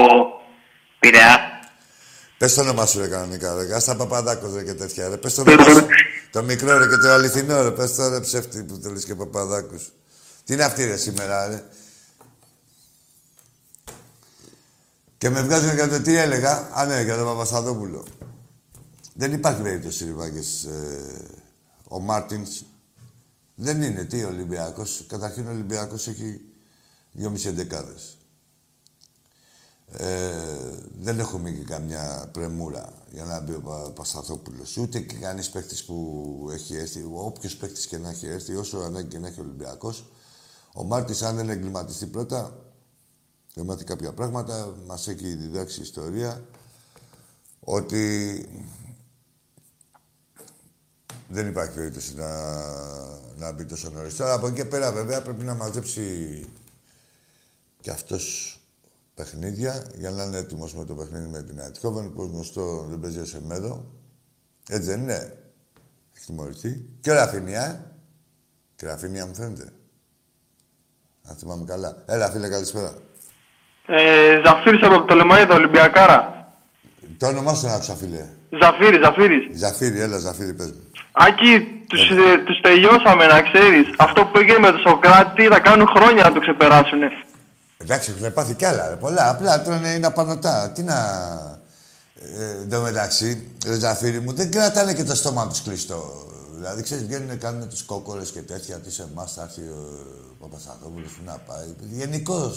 [0.98, 1.51] Πειραιά.
[2.42, 3.74] Πες το όνομα σου ρε κανονικά, ρε.
[3.74, 5.16] Άστα Παπαδάκος ρε και τέτοια, ρε.
[5.16, 5.86] Πες το όνομα σου.
[6.32, 7.70] το μικρό ρε και το αληθινό, ρε.
[7.70, 9.92] Πες το ρε ψεύτη που θέλεις και Παπαδάκος.
[10.44, 11.64] Τι είναι αυτή ρε σήμερα, ρε;
[15.18, 18.04] Και με βγάζουν για το τι έλεγα; Α, ναι, για τον Παπασταδόπουλο.
[19.14, 20.64] Δεν υπάρχει περίπτωση, ρηβάκες.
[20.64, 21.40] Ε,
[21.88, 22.62] ο Μάρτινς
[23.54, 24.04] δεν είναι.
[24.04, 25.04] Τι Ολυμπιακός.
[25.08, 26.40] Καταρχήν ο Ολυμπιακός έχει
[27.12, 28.16] δυόμιση εντεκάδες.
[29.96, 30.32] Ε,
[31.00, 34.04] δεν έχουμε και καμιά πρεμούρα για να μπει ο Πα
[34.78, 39.08] Ούτε και κανείς παίκτης που έχει έρθει, όποιος παίκτης και να έχει έρθει, όσο ανάγκη
[39.08, 40.12] και να έχει ο Ολυμπιακός.
[40.74, 42.56] Ο Μάρτης, αν δεν εγκληματιστεί πρώτα,
[43.54, 46.44] και μάθει κάποια πράγματα, μας έχει διδάξει η ιστορία
[47.60, 48.46] ότι
[51.28, 52.30] δεν υπάρχει περίπτωση να,
[53.36, 54.16] να μπει τόσο νωρίς.
[54.16, 56.46] Τώρα από εκεί και πέρα βέβαια πρέπει να μαζέψει
[57.80, 58.56] και αυτός
[59.14, 63.26] παιχνίδια για να είναι έτοιμος με το παιχνίδι με την Αιτχόβεν, που γνωστό δεν παίζει
[63.26, 63.84] σε μέδο.
[64.68, 65.36] Έτσι δεν είναι.
[66.16, 66.84] Έχει τιμωρηθεί.
[67.00, 67.92] Και ο Ραφίνια.
[68.76, 69.72] Και ο Ραφίνια μου φαίνεται.
[71.28, 72.02] Αν θυμάμαι καλά.
[72.06, 72.94] Έλα, φίλε, καλησπέρα.
[73.86, 76.46] Ε, Ζαφύρης από το Λεμαίδα, Ολυμπιακάρα.
[77.18, 78.28] Το όνομά σου να άκουσα, φίλε.
[78.60, 79.58] Ζαφύρη, Ζαφύρης.
[79.58, 80.90] Ζαφύρη, έλα, Ζαφύρη, πες μου.
[81.12, 83.94] Άκη, τους, ε, τους τελειώσαμε, να ξέρεις.
[83.98, 87.08] Αυτό που έγινε με τον Σοκράτη θα κάνουν χρόνια να το ξεπεράσουνε.
[87.82, 88.88] Εντάξει, έχουν πάθει κι άλλα.
[88.88, 89.30] Ρε, πολλά.
[89.30, 90.70] Απλά τώρα είναι απανοτά.
[90.70, 90.96] Τι να.
[92.38, 96.26] Ε, εν τω μεταξύ, ρε Ζαφύρι μου, δεν κρατάνε και το στόμα τους κλειστό.
[96.56, 98.76] Δηλαδή, ξέρεις, βγαίνουν, κάνουν τις κόκορες και τέτοια.
[98.76, 101.74] Τις σε εμάς θα έρθει ο Παπασταθόπουλο, που να πάει.
[101.78, 102.52] Γενικώ.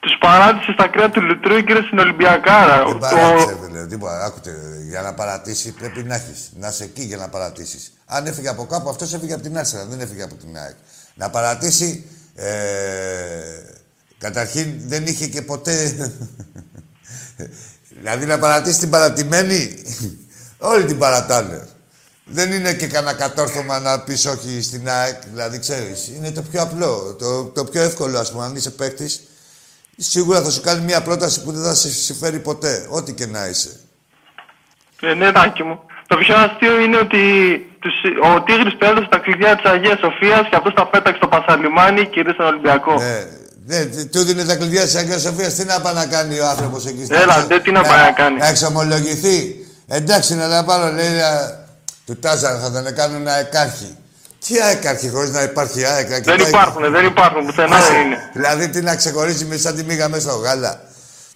[0.00, 2.84] Τους παράτησε στα κρέα του Λουτρού και στην Ολυμπιακάρα.
[2.84, 3.66] Δεν παράτησε, το...
[3.66, 3.88] δηλαδή.
[3.88, 4.24] Τίποτα.
[4.24, 4.52] Άκουτε,
[4.88, 6.50] για να παρατήσει πρέπει να έχεις.
[6.54, 7.92] Να είσαι εκεί για να παρατήσεις.
[8.06, 10.76] Αν έφυγε από κάπου, αυτός έφυγε από την Άσερα, δεν έφυγε από την ΑΕΚ.
[11.14, 12.06] Να παρατήσει
[12.38, 13.62] ε,
[14.18, 15.94] καταρχήν δεν είχε και ποτέ...
[17.98, 19.82] δηλαδή να παρατήσει την παρατημένη,
[20.58, 21.68] όλοι την παρατάνε.
[22.24, 26.08] Δεν είναι και κανένα κατόρθωμα να πεις όχι στην ΑΕΚ, δηλαδή ξέρεις.
[26.08, 29.22] Είναι το πιο απλό, το, το πιο εύκολο ας πούμε, αν είσαι παίκτης.
[29.96, 33.46] Σίγουρα θα σου κάνει μια πρόταση που δεν θα σε συμφέρει ποτέ, ό,τι και να
[33.46, 33.80] είσαι.
[35.00, 35.80] Ε, ναι, Τάκη μου.
[36.06, 37.18] Το πιο αστείο είναι ότι
[37.80, 37.94] τους,
[38.28, 42.18] ο Τίγρης πέρασε τα κλειδιά της Αγίας Σοφίας και αυτός τα πέταξε στο Πασαλιμάνι και
[42.20, 42.94] ήρθε στον Ολυμπιακό.
[43.00, 43.18] Ναι,
[43.68, 45.54] ναι, του δίνει τα κλειδιά της Αγίας Σοφίας.
[45.54, 47.06] Τι να πάει να κάνει ο άνθρωπος εκεί.
[47.10, 48.38] Έλα, δεν τι να πάει να κάνει.
[48.38, 49.66] Να εξομολογηθεί.
[49.88, 51.10] Εντάξει, να τα πάρω, λέει,
[52.06, 53.96] του Τάζαρ θα τον κάνουν να εκάρχει.
[54.46, 56.08] Τι αεκάρχη χωρίς να υπάρχει ΑΕΚ.
[56.24, 58.30] Δεν υπάρχουν, δεν υπάρχουν, πουθενά δεν είναι.
[58.32, 60.80] Δηλαδή τι να ξεχωρίζει με σαν τη μήγα μέσα στο γάλα.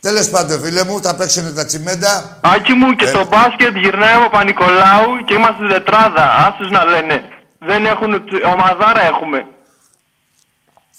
[0.02, 2.38] Τέλο πάντων, φίλε μου, θα παίξουν τα τσιμέντα.
[2.40, 3.08] Άκη μου και ε...
[3.08, 6.24] στο μπάσκετ γυρνάει ο Παπα-Νικολάου και είμαστε στην τετράδα.
[6.46, 7.22] Άσου να λένε.
[7.58, 8.12] Δεν έχουν.
[8.52, 9.46] Ομαδάρα έχουμε.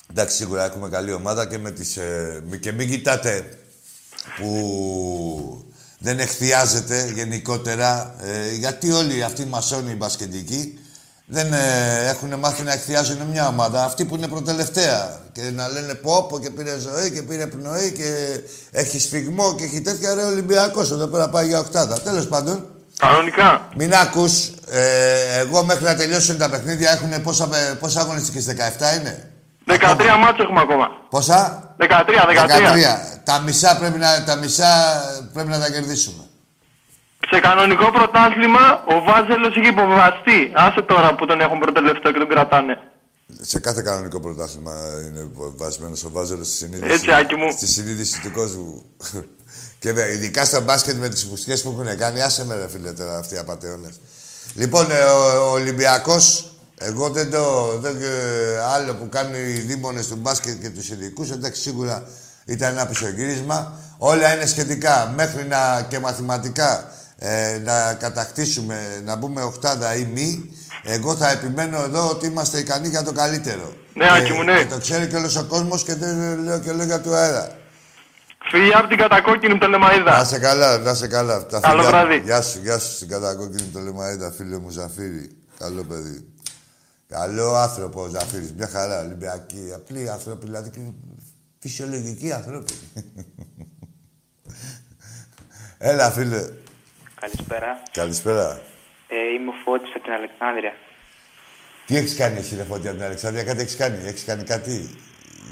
[0.10, 1.98] Εντάξει, σίγουρα έχουμε καλή ομάδα και με τις.
[1.98, 3.58] Ε, και μην κοιτάτε
[4.38, 4.52] που
[5.98, 8.16] δεν εκθιάζεται γενικότερα.
[8.22, 10.80] Ε, γιατί όλοι αυτοί οι μασόνοι οι μπασκετικοί
[11.26, 13.84] δεν ε, έχουν μάθει να εκθιάζουν μια ομάδα.
[13.84, 15.20] Αυτοί που είναι προτελευταία.
[15.32, 18.40] Και να λένε πόπο και πήρε ζωή και πήρε πνοή και
[18.72, 20.92] έχει σφιγμό και έχει τέτοια ρε Ολυμπιακός.
[20.92, 22.02] Εδώ πέρα πάει για οκτάδα.
[22.02, 22.66] Τέλος πάντων.
[23.00, 23.68] Κανονικά.
[23.76, 24.48] Μην ακούς.
[24.70, 29.32] Ε, εγώ μέχρι να τελειώσουν τα παιχνίδια έχουν πόσα, πόσα αγωνιστικές, 17 είναι;
[29.68, 30.88] 13 μάτια έχουμε ακόμα.
[31.10, 31.88] Πόσα; 13, 13.
[31.88, 33.22] 13.
[33.24, 34.68] Τα μισά πρέπει να, τα, μισά
[35.34, 36.24] πρέπει να τα κερδίσουμε.
[37.34, 40.52] Σε κανονικό πρωτάθλημα ο Βάζελος είχε υποβαστεί.
[40.56, 42.78] Άσε τώρα που τον έχουν προτελευταίο και τον κρατάνε.
[43.42, 44.74] Σε κάθε κανονικό πρωτάθλημα
[45.08, 46.94] είναι βασμένος ο Βάζελος στη συνείδηση.
[46.94, 47.52] Έτσι, Άκη μου.
[47.52, 48.84] Στη συνείδηση του κόσμου.
[49.80, 53.18] και ειδικά στο μπάσκετ με τις φουσκέ που έχουν κάνει, άσε με ρε φίλε τώρα
[53.18, 53.90] αυτοί οι απαταιώνε.
[54.56, 57.68] Λοιπόν, ε, ο, ο Ολυμπιακός, εγώ δεν το.
[57.80, 62.08] Δεν, ε, άλλο που κάνουν οι δήμονες του μπάσκετ και τους ειδικούς, εντάξει, σίγουρα
[62.46, 63.74] ήταν ένα πισωγύρισμα.
[63.98, 66.92] Όλα είναι σχετικά μέχρι να και μαθηματικά
[67.26, 70.50] ε, να κατακτήσουμε, να μπούμε οχτάδα ή μη,
[70.84, 73.74] εγώ θα επιμένω εδώ ότι είμαστε ικανοί για το καλύτερο.
[73.94, 74.58] Ναι, Άκη μου, ναι.
[74.58, 77.58] Και το ξέρει και όλος ο κόσμος και δεν λέω και λόγια του αέρα.
[78.50, 80.18] Φιλιά από την κατακόκκινη το Λεμαίδα.
[80.18, 81.46] Να σε καλά, να σε καλά.
[81.46, 82.18] Τα Καλό βράδυ.
[82.18, 85.38] Γεια σου, γεια σου στην κατακόκκινη το Λεμαίδα, φίλε μου Ζαφύρι.
[85.58, 86.28] Καλό παιδί.
[87.08, 89.72] Καλό άνθρωπο ο Ζαφύρης, μια χαρά, Ολυμπιακή.
[89.76, 90.94] Απλή άνθρωποι, δηλαδή
[91.60, 92.74] φυσιολογικοί άνθρωποι.
[95.78, 96.44] Έλα, φίλε.
[97.24, 97.82] Καλησπέρα.
[97.92, 98.62] Καλησπέρα.
[99.08, 100.74] Ε, είμαι ο Φώτης από την Αλεξάνδρεια.
[101.86, 103.98] Τι έχεις κάνει εσύ, ρε Φώτη, από την Αλεξάνδρεια, κάτι έχεις κάνει.
[104.10, 104.76] Έχεις κάνει κάτι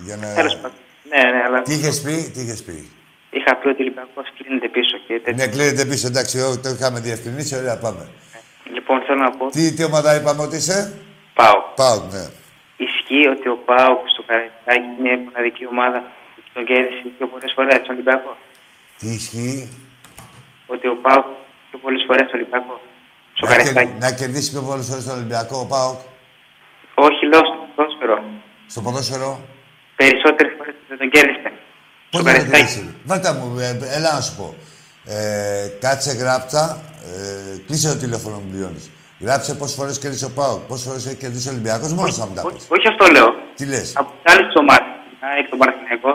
[0.06, 0.28] για να.
[0.34, 0.78] Τέλος πάντων.
[1.12, 1.62] Ναι, ναι, αλλά.
[1.62, 2.90] Τι είχες πει, τι είχες πει;
[3.30, 5.46] Είχα πει ότι ο Ολυμπιακός κλείνεται πίσω και τέτοια.
[5.46, 8.08] Ναι, κλείνεται πίσω, εντάξει, το είχαμε διευκρινίσει, ωραία, πάμε.
[8.74, 9.50] Λοιπόν, θέλω να πω.
[9.50, 11.00] Τι, τι ομάδα είπαμε ότι είσαι,
[11.34, 11.58] Πάω.
[11.76, 12.24] Πάω, ναι.
[12.86, 16.00] Ισχύει ότι ο Πάο στο Καραϊσκάκι είναι η μοναδική ομάδα
[16.36, 18.38] που τον κέρδισε πιο πολλέ φορές στον Ολυμπιακό.
[18.98, 19.70] Τι ισχύει;
[20.68, 21.26] ότι ο Πάοκ
[21.72, 22.74] πιο πολλές φορές στο Ολυμπιακό.
[23.38, 24.00] Στο Να, κερ- Καραϊσκάκι.
[24.06, 26.00] να κερδίσει πιο πολλές φορές τον Ολυμπιακό ο Πάοκ.
[27.08, 28.18] Όχι, λέω στο ποδόσφαιρο.
[28.74, 29.30] Στο ποδόσφαιρο;
[30.02, 31.50] Περισσότερες φορές δεν τον κέρδισε.
[32.12, 32.58] Πώς Στο να το Καραϊσκάκι.
[32.74, 32.96] κερδίσει.
[33.10, 34.48] Βάρτα μου, ε, έλα να σου πω.
[35.06, 36.82] Ε, κάτσε γράψα,
[37.14, 38.84] ε, κλείσε το τηλέφωνο μου πληρώνει.
[39.20, 42.34] Γράψε πόσες φορές κέρδισε ο Πάοκ, πόσες φορές έχει κερδίσει ο Ολυμπιακός, μόνος θα μου
[42.34, 42.54] τα πεις.
[42.56, 43.30] Όχι, όχι αυτό λέω.
[43.56, 44.84] Τι λες; Από τις άλλες ομάδε.
[45.20, 46.10] ΑΕΚ, τον Παναθηναϊκό.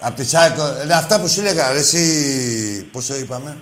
[0.00, 2.02] Απ' τη Σάικο, ε, αυτά που σου έλεγα, ρε, εσύ.
[2.92, 3.56] Πώ το είπαμε;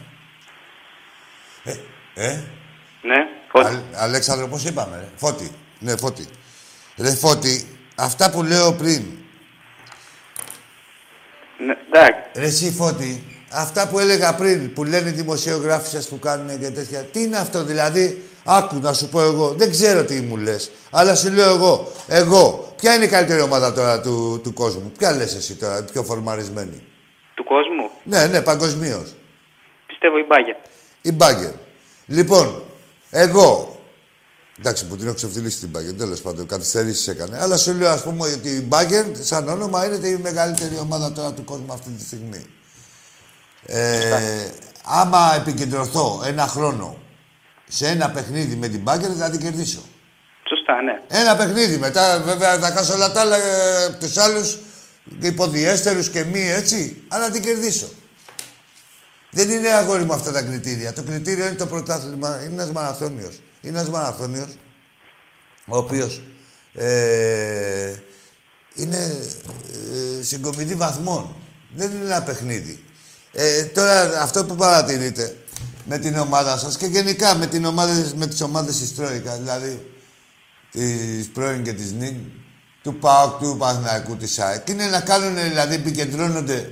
[2.15, 2.43] Ε, ε,
[3.03, 3.17] Ναι,
[3.53, 3.75] φώτη.
[3.75, 5.51] Α, Αλέξανδρο, πώς είπαμε, ρε; Φώτη.
[5.79, 6.27] Ναι, Φώτη.
[6.97, 9.03] Ρε Φώτη, αυτά που λέω πριν.
[11.59, 12.21] Ναι, εντάξει.
[12.35, 16.71] Ρε εσύ Φώτη, αυτά που έλεγα πριν, που λένε οι δημοσιογράφοι σας που κάνουν και
[16.71, 17.03] τέτοια.
[17.03, 19.49] Τι είναι αυτό, δηλαδή, άκου να σου πω εγώ.
[19.49, 20.71] Δεν ξέρω τι μου λες.
[20.91, 21.93] Αλλά σου λέω εγώ.
[22.09, 22.75] Εγώ.
[22.77, 26.03] Ποια είναι η καλύτερη ομάδα τώρα του, του κόσμου; Ποια λες εσύ τώρα, η πιο
[26.03, 26.83] φορμαρισμένη;
[27.35, 29.15] Του κόσμου; Ναι, ναι, παγκοσμίως.
[29.87, 30.57] Πιστεύω η Μπάγκερ.
[31.03, 31.53] Η Μπάγκερ.
[32.07, 32.63] Λοιπόν,
[33.11, 33.75] εγώ.
[34.59, 37.39] Εντάξει, που την έχω ξεφτυλίσει την Μπάγκερ, τέλος πάντων, καθυστερήσεις έκανε.
[37.41, 41.33] Αλλά σου λέω, ας πούμε, ότι η Μπάγκερ, σαν όνομα, είναι η μεγαλύτερη ομάδα τώρα
[41.33, 42.47] του κόσμου αυτή τη στιγμή.
[43.67, 44.51] Ε,
[44.85, 46.99] άμα επικεντρωθώ ένα χρόνο
[47.69, 49.81] σε ένα παιχνίδι με την Μπάγκερ, θα την κερδίσω.
[50.49, 51.21] Σωστά, ναι.
[51.21, 51.77] Ένα παιχνίδι.
[51.77, 54.59] Μετά, βέβαια, θα χάσω όλα τα άλλα ε, τους άλλους
[55.21, 57.89] υποδιέστερους και μη έτσι, αλλά να την κερδίσω.
[59.31, 60.93] Δεν είναι αγόρι μου αυτά τα κριτήρια.
[60.93, 62.43] Το κριτήριο είναι το πρωτάθλημα.
[62.43, 63.41] Είναι ένας μαραθώνιος.
[63.61, 64.57] Είναι ένας μαραθώνιος,
[65.67, 66.23] ο οποίος
[66.75, 67.95] ε,
[68.75, 71.37] είναι ε, συγκομιδή βαθμών.
[71.77, 72.85] Δεν είναι ένα παιχνίδι.
[73.33, 75.37] Ε, τώρα, αυτό που παρατηρείτε
[75.85, 79.93] με την ομάδα σας και γενικά με, την ομάδα, με τις ομάδες της Τρόικα, δηλαδή
[80.71, 82.17] της πρώην και της νυν,
[82.83, 84.69] του ΠΑΟΚ, του Παναθηναϊκού, της ΑΕΚ.
[84.69, 86.71] Είναι να κάνουν, δηλαδή, επικεντρώνονται,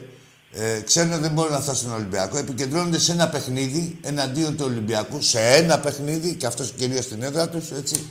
[0.61, 4.64] ε, ξέρουν ότι δεν μπορούν να φτάσουν στον Ολυμπιακό, επικεντρώνονται σε ένα παιχνίδι εναντίον του
[4.66, 8.07] Ολυμπιακού, σε ένα παιχνίδι, και αυτός κυρίως στην έδρα τους, έτσι,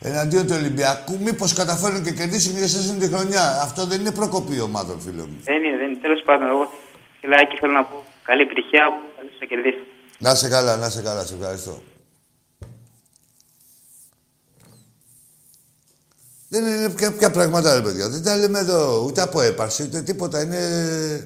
[0.00, 3.60] εναντίον του Ολυμπιακού, μήπως καταφέρουν και κερδίσουν και εσείς τη χρονιά.
[3.62, 5.38] Αυτό δεν είναι προκοπή ομάδων, φίλε μου.
[5.44, 5.98] Δεν είναι, δεν είναι.
[6.00, 6.72] Τέλος πάντων, εγώ
[7.20, 9.82] φιλάκι θέλω να πω καλή επιτυχία που θα σε κερδίσει.
[10.18, 11.82] Να σε καλά, να σε καλά, σε ευχαριστώ.
[16.52, 18.08] Δεν είναι πια, πια πράγματα, ρε παιδιά.
[18.08, 20.40] Δεν τα λέμε εδώ ούτε από έπαρση, ούτε τίποτα.
[20.42, 20.58] Είναι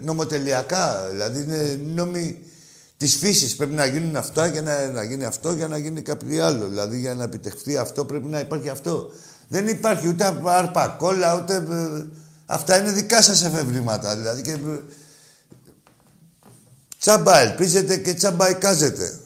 [0.03, 1.09] νομοτελειακά.
[1.11, 2.39] Δηλαδή είναι νόμοι
[2.97, 3.57] της φύσης.
[3.57, 6.69] Πρέπει να γίνουν αυτά για να, να γίνει αυτό, για να γίνει κάποιο άλλο.
[6.69, 9.11] Δηλαδή για να επιτευχθεί αυτό πρέπει να υπάρχει αυτό.
[9.49, 11.55] Δεν υπάρχει ούτε αρπακόλα, ούτε.
[11.55, 12.05] ε,
[12.47, 14.17] Αυτά είναι δικά σας εφευρήματα.
[14.17, 14.51] Δηλαδή και.
[14.53, 14.81] ε,
[16.99, 19.19] Τσάμπα ελπίζετε και τσάμπα εικάζετε.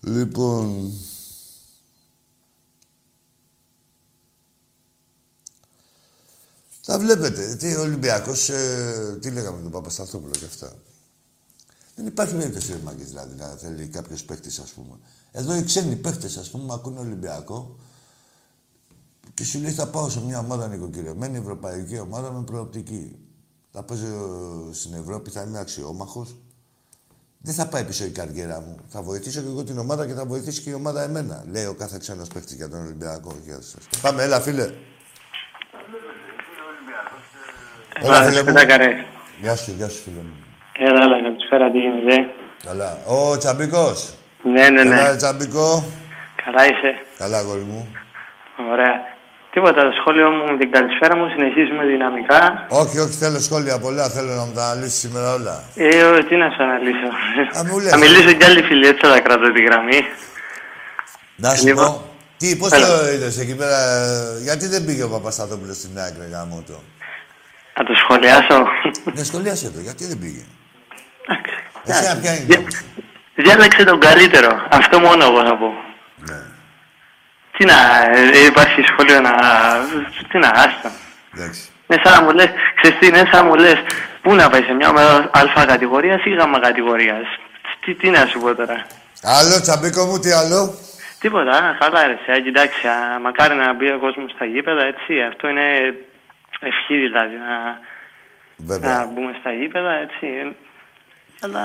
[0.00, 0.92] Λοιπόν...
[6.86, 7.54] Θα βλέπετε.
[7.54, 10.72] Τι ο Ολυμπιακός, ε, τι λέγαμε τον Παπασταθόπουλο και αυτά.
[11.94, 14.98] Δεν υπάρχει περίπτωση ρε μάγκες, δηλαδή να θέλει κάποιος παίκτης, ας πούμε.
[15.32, 17.76] Εδώ οι ξένοι παίκτες, ας πούμε, ακούνε Ολυμπιακό
[19.34, 23.18] και σου λέει θα πάω σε μια ομάδα νοικοκυριωμένη ευρωπαϊκή ομάδα με προοπτική.
[23.72, 24.06] Θα παίζω
[24.72, 26.36] στην Ευρώπη, θα είμαι αξιόμαχος.
[27.38, 28.76] Δεν θα πάει πίσω η καριέρα μου.
[28.88, 31.44] Θα βοηθήσω και εγώ την ομάδα και θα βοηθήσει και η ομάδα εμένα.
[31.48, 33.36] Λέει ο κάθε ξένος παίκτης για τον Ολυμπιακό.
[33.44, 34.00] Γεια σας.
[34.00, 34.72] Πάμε, έλα, φίλε.
[38.02, 38.52] Έλα, φίλε μου.
[38.66, 39.04] καρέ.
[39.40, 40.34] Γεια σου, γεια σου, φίλε μου.
[40.78, 42.28] Έλα, έλα, καλησπέρα, τι γίνεται.
[42.66, 42.98] Καλά.
[43.06, 44.14] Ο Τσαμπικός.
[44.42, 44.94] Ναι, ναι, ναι.
[44.94, 45.84] Έλα, Τσαμπικό.
[46.44, 46.90] Καλά είσαι.
[47.18, 47.88] Καλά, αγόρι μου.
[48.72, 49.12] Ωραία.
[49.52, 52.66] Τίποτα, το σχόλιο μου με την καλησπέρα μου συνεχίζουμε δυναμικά.
[52.68, 54.08] Όχι, όχι, θέλω σχόλια πολλά.
[54.08, 55.62] Θέλω να μου τα αναλύσεις σήμερα όλα.
[55.74, 57.08] Ε, ο, τι να σου αναλύσω.
[57.58, 57.90] Α, μου λες.
[57.90, 59.98] Θα μιλήσω κι άλλη φίλη, έτσι θα κρατώ τη γραμμή.
[61.36, 61.84] Να σου Λοιπόν.
[61.84, 62.12] πω.
[62.36, 62.86] Τι, πώς Έλα.
[62.86, 66.80] το είδες εκεί πέρα, ε, γιατί δεν πήγε ο Παπασταθόπουλος στην άκρη γάμο το.
[68.20, 68.66] Θα το σχολιάσω.
[69.14, 70.42] Ναι, σχολιάσε το, γιατί δεν πήγε;
[71.28, 71.54] Εντάξει.
[71.84, 72.84] Εσένα ποια είναι η Δια- γνώμη σου.
[73.34, 74.66] Διάλεξε τον καλύτερο.
[74.70, 75.68] Αυτό μόνο εγώ θα πω.
[76.28, 76.40] Ναι,
[77.56, 77.74] Τι να,
[78.14, 79.32] ε, υπάρχει σχόλιο να...
[80.30, 80.90] Τι να, άστα.
[81.36, 81.68] εντάξει.
[81.88, 82.48] Είναι σαν να μου λες,
[82.80, 83.76] ξέρεις τι, είναι σαν να μου λες,
[84.22, 87.26] πού να πάει σε μια ομάδα αλφα κατηγορίας ή γάμα κατηγορίας;
[87.84, 88.86] Τι, τι να σου πω τώρα;
[89.22, 90.74] Άλλο, Τσαμπίκο μου, τι άλλο;
[91.20, 95.20] Τίποτα, α, καλά ρε Σιάκη, εντάξει, α, μακάρι να μπει ο κόσμος στα γήπεδα, έτσι,
[95.30, 95.66] αυτό είναι
[96.60, 97.78] ευχή δηλαδή, να,
[98.56, 99.10] να Βέβαια.
[99.14, 100.56] μπούμε στα γήπεδα, έτσι.
[101.44, 101.64] Αλλά...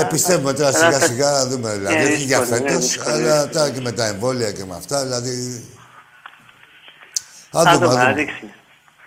[0.00, 1.70] Ε, πιστεύουμε τώρα αλλά σιγά θα- σιγά να δούμε.
[1.76, 3.52] Δηλαδή, Ε, όχι για δύσκολο, ναι, φέτος, δύσκολο, αλλά δύσκολο.
[3.54, 5.34] τώρα και με τα εμβόλια και με αυτά, δηλαδή...
[7.50, 8.22] Θα Θα δούμε, δούμε, θα θα δούμε.
[8.22, 8.46] δείξει.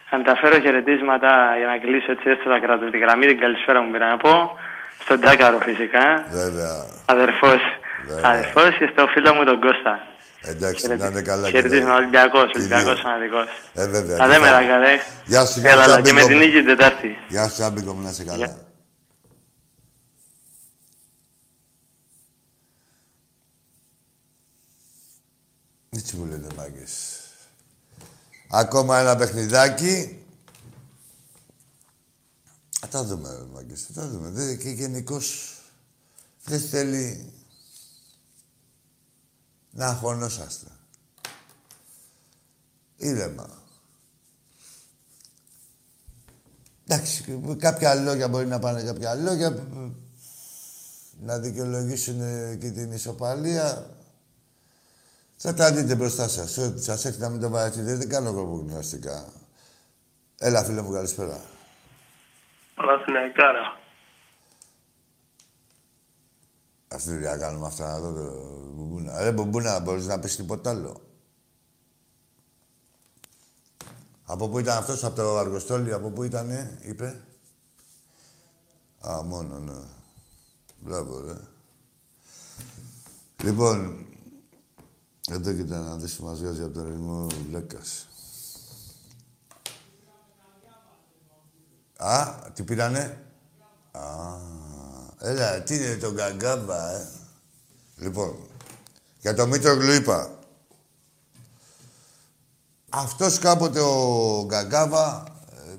[0.09, 3.91] Θα μεταφέρω χαιρετίσματα για να κλείσω έτσι έστω θα κρατώ τη γραμμή, την καλησπέρα μου
[3.91, 4.34] πήρα να πω.
[5.03, 6.05] Στον Τζάκαρο φυσικά,
[6.41, 6.73] Βέβαια.
[7.05, 7.61] αδερφός,
[8.07, 8.29] Βέβαια.
[8.31, 9.93] αδερφός και στο φίλο μου τον Κώστα.
[10.45, 11.49] Εντάξει, να είναι καλά.
[11.49, 13.37] Χαιρετίζουμε Ολυμπιακός, Ολυμπιακός Αναδικό.
[13.73, 14.17] Ε, βέβαια.
[14.17, 14.97] Τα λέμε, Ραγκαρέ.
[15.25, 17.17] Γεια σου, Έλα, και με την νίκη την Τετάρτη.
[17.29, 18.57] Γεια σου, Αμπίκο, να είσαι καλά.
[25.89, 27.19] Έτσι μου λένε μάγκες.
[28.49, 30.17] Ακόμα ένα παιχνιδάκι.
[32.79, 33.89] Θα τα δούμε, μάγκες.
[33.93, 34.55] θα τα δούμε.
[34.61, 35.55] Και γενικώς
[36.43, 37.33] δεν θέλει
[39.74, 40.67] να αγχωνόσαστε.
[42.97, 43.49] Ήρεμα.
[46.88, 49.67] Εντάξει, κάποια λόγια μπορεί να πάνε κάποια λόγια
[51.19, 52.19] να δικαιολογήσουν
[52.59, 53.89] και την ισοπαλία.
[55.36, 56.57] Θα τα δείτε μπροστά σας.
[56.57, 59.26] Ό,τι σας έρθει να μην το παρατηρείτε, δεν κάνω εγώ γνωστικά.
[60.38, 61.41] Έλα, φίλε μου, καλησπέρα.
[62.76, 63.82] Παναθηναϊκάρα.
[66.93, 68.31] Αυτή τη δουλειά κάνουμε αυτά να δω το
[68.73, 69.21] μπουμπούνα.
[69.21, 71.01] Ρε μπουμπούνα, μπορείς να πεις τίποτα άλλο;
[74.23, 77.21] Από πού ήταν αυτός, από το Αργοστόλι, από πού ήτανε, είπε;
[79.07, 79.79] Α, μόνο, ναι.
[80.79, 81.37] Μπράβο, ρε.
[83.43, 84.05] Λοιπόν,
[85.29, 88.07] εδώ κοίτα να δεις που μας βγάζει από τον ρυθμό Βλέκας.
[91.97, 93.25] Α, τι πήρανε;
[93.91, 94.37] Α,
[95.24, 97.07] έλα, τι είναι το γκαγκάμπα, ε;
[97.97, 98.36] Λοιπόν,
[99.19, 100.39] για το Μήτρογλου είπα.
[102.89, 105.76] Αυτός κάποτε ο Γκαγκάβα ε,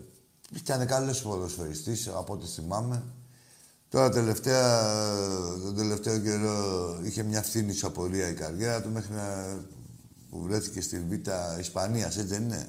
[0.56, 3.02] ήταν καλός ποδοσφαιριστής, από ό,τι θυμάμαι.
[3.88, 4.80] Τώρα τελευταία,
[5.62, 9.58] τον τελευταίο καιρό είχε μια φθήνη απορία η καριέρα του μέχρι να
[10.30, 12.68] που βρέθηκε στη Β' Ισπανίας, έτσι δεν είναι;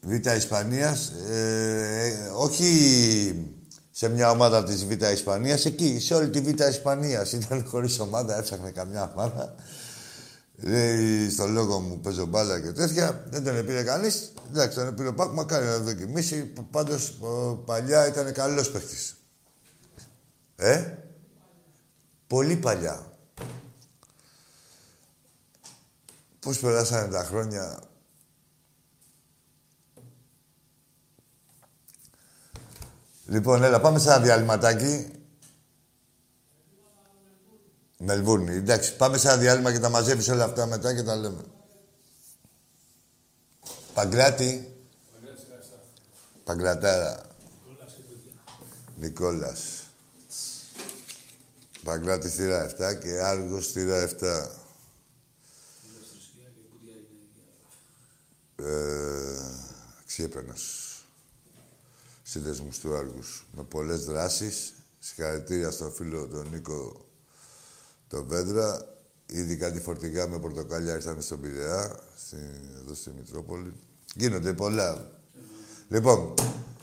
[0.00, 3.61] Β' Ισπανίας, ε, ε, όχι
[3.94, 7.32] σε μια ομάδα της Β' Ισπανίας, εκεί, σε όλη τη Β' Ισπανίας.
[7.32, 9.54] Ήταν χωρίς ομάδα, έψαχνε καμιά ομάδα.
[10.56, 13.24] Λέει στο λόγο μου παίζω μπάλα και τέτοια.
[13.30, 14.32] Δεν τον πήρε κανείς.
[14.48, 16.52] Εντάξει, τον πήρε ο Πάκ, μακάρι να δοκιμήσει.
[16.70, 17.18] Πάντως
[17.64, 18.96] παλιά ήταν καλός παίχτη.
[20.56, 20.94] Ε,
[22.26, 23.12] πολύ παλιά.
[26.40, 27.91] Πώς περάσανε τα χρόνια.
[33.32, 35.10] Λοιπόν, έλα, πάμε σε ένα διαλυματάκι.
[37.98, 38.54] Μελβούρνη.
[38.54, 41.44] Εντάξει, πάμε σε ένα διάλειμμα και τα μαζεύεις όλα αυτά μετά και τα λέμε.
[43.94, 44.76] Παγκράτη.
[46.44, 47.22] Παγκρατάρα.
[48.96, 49.82] Νικόλας.
[51.84, 54.50] Παγκράτη θύρα 7 και Άργος θύρα 7.
[58.56, 59.36] Ε,
[60.02, 60.91] αξιέπαινος.
[62.32, 63.46] Σύνδεσμος τους Άργους.
[63.56, 64.72] Με πολλές δράσεις.
[64.98, 67.06] Συγχαρητήρια στον φίλο τον Νίκο
[68.08, 68.94] το Βέντρα,
[69.26, 72.36] ήδη κάτι φορτηγά με πορτοκάλια ήρθαν στον Πειραιά, στη,
[72.80, 73.72] εδώ στη Μητρόπολη.
[74.14, 75.10] Γίνονται πολλά.
[75.88, 76.34] Λοιπόν,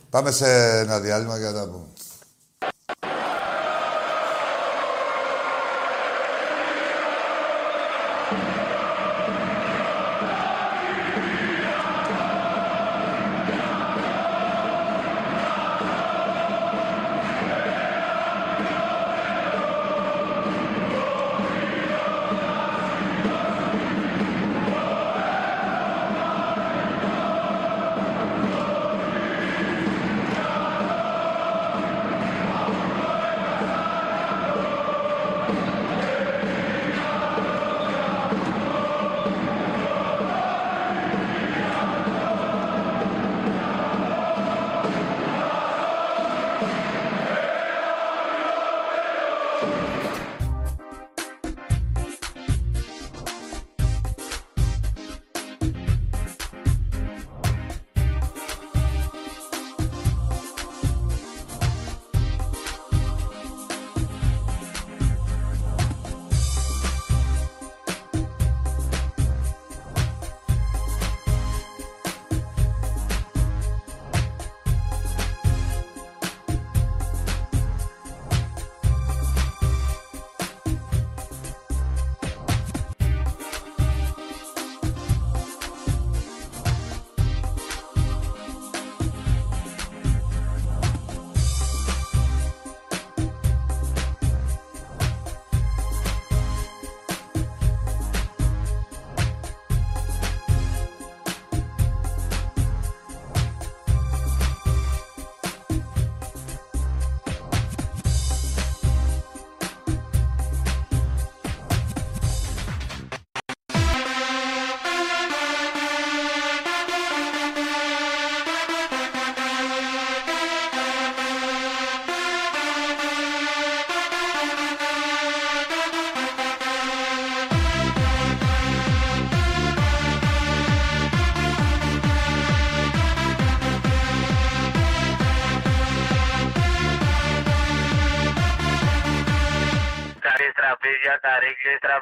[0.09, 1.87] πάμε σε ένα διάλειμμα για να τα πούμε.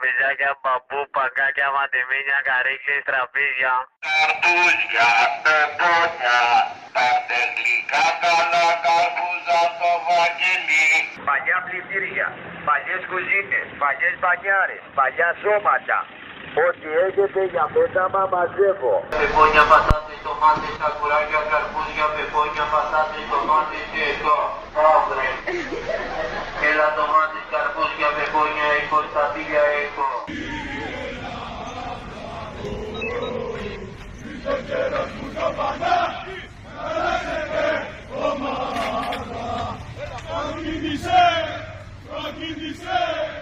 [0.08, 3.74] Τραπεζάκια, μπαμπού, παγκάκια, ματεμίνια, καρέκλες, τραπέζια.
[4.06, 5.10] Καρπούζια,
[5.44, 6.40] πεπόνια,
[6.96, 10.88] τα τεχνικά καλά καρπούζα στο βαγγελί.
[11.28, 12.28] Παλιά πλυντήρια,
[12.68, 16.00] παλιές κουζίνες, παλιές μπανιάρες, παλιά σώματα.
[16.66, 18.94] Ό,τι έχετε για πέταμα μαζεύω.
[19.20, 24.40] Πεπόνια, πατάτε, το μάτι, ντομάτες, σακουράκια, καρπούζια, πεπόνια, πατάτε, πατάτες, ντομάτες και εδώ.
[24.94, 25.34] Αύριο.
[26.68, 30.08] Έλα ντομάτες, καρπούζια, πεπόνια, έχω, σταφύλια, έχω.
[40.30, 41.26] Κοκκινισέ!
[42.10, 43.37] Κοκκινισέ!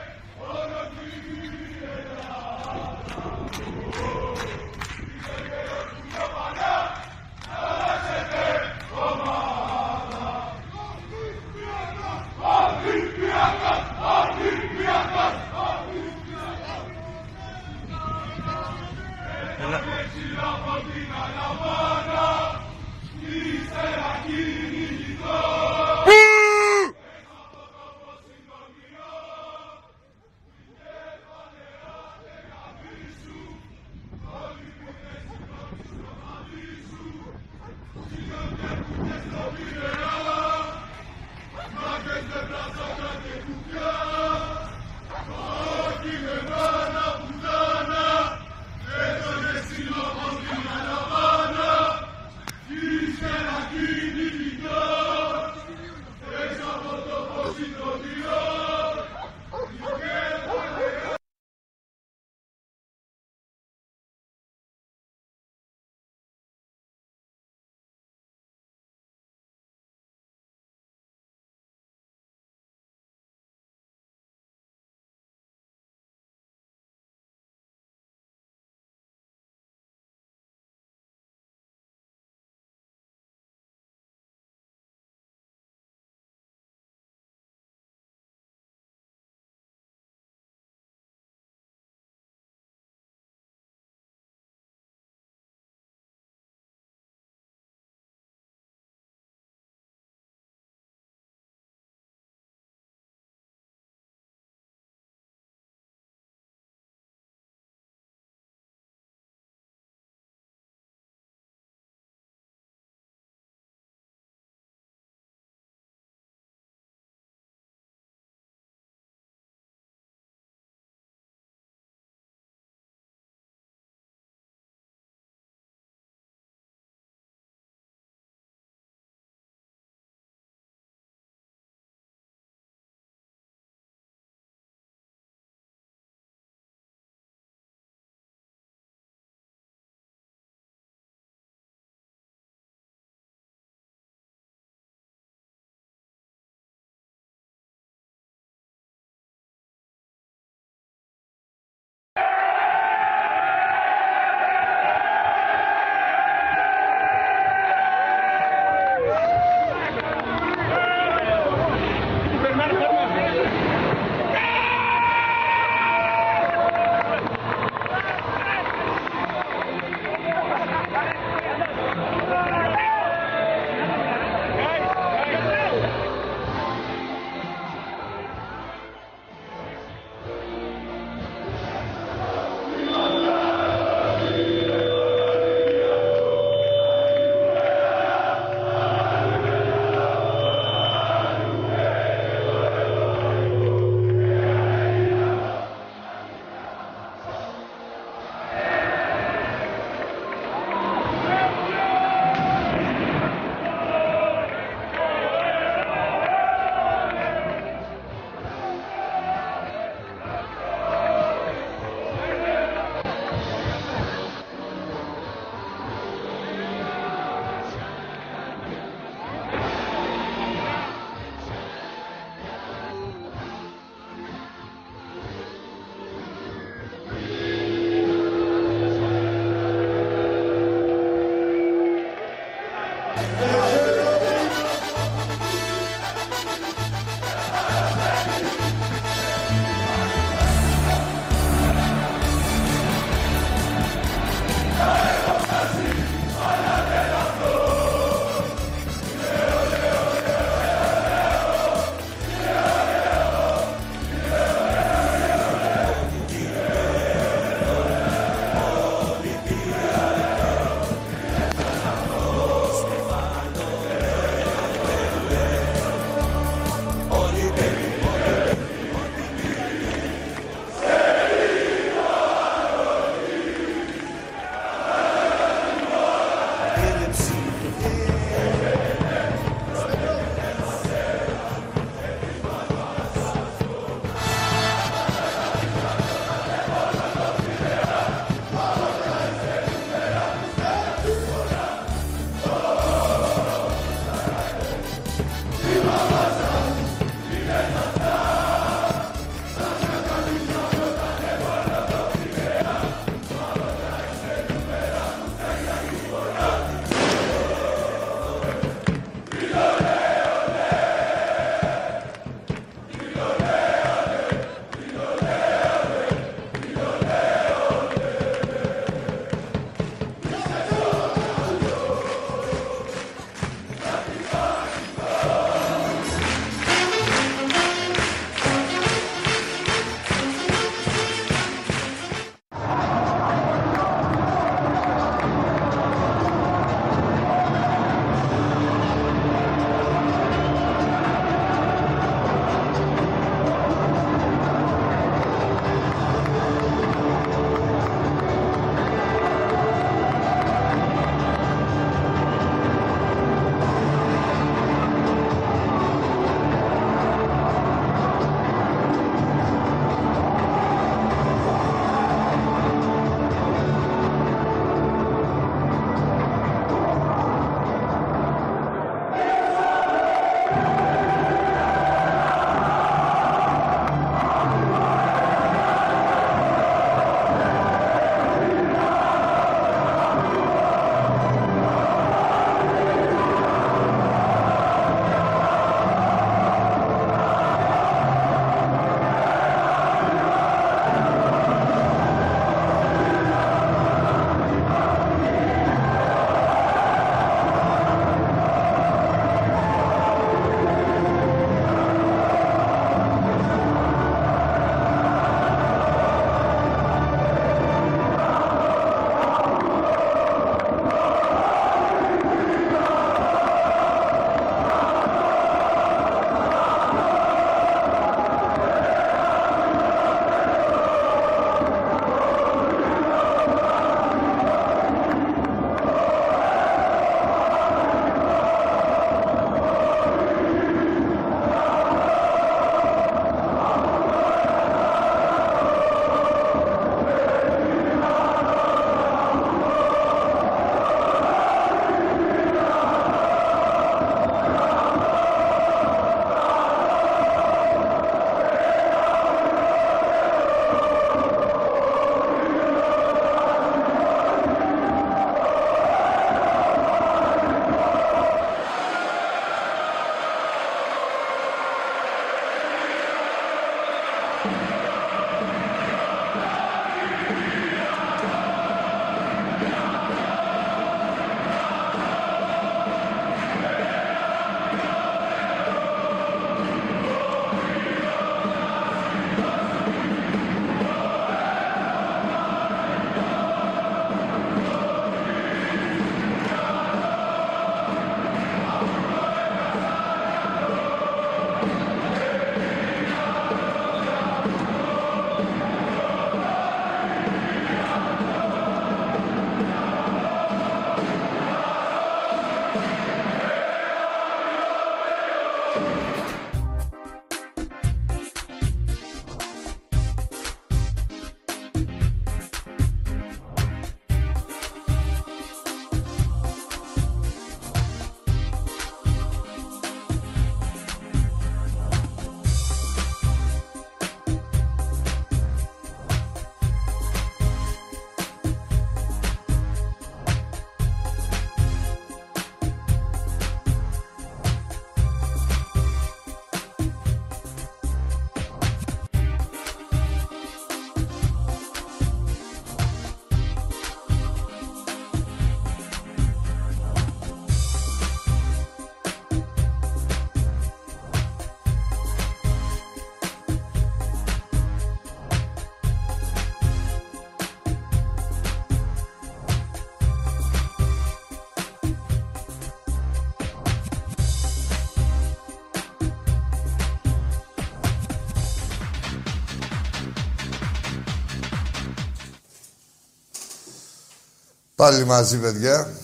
[574.85, 575.99] Πάλι μαζί, παιδιά.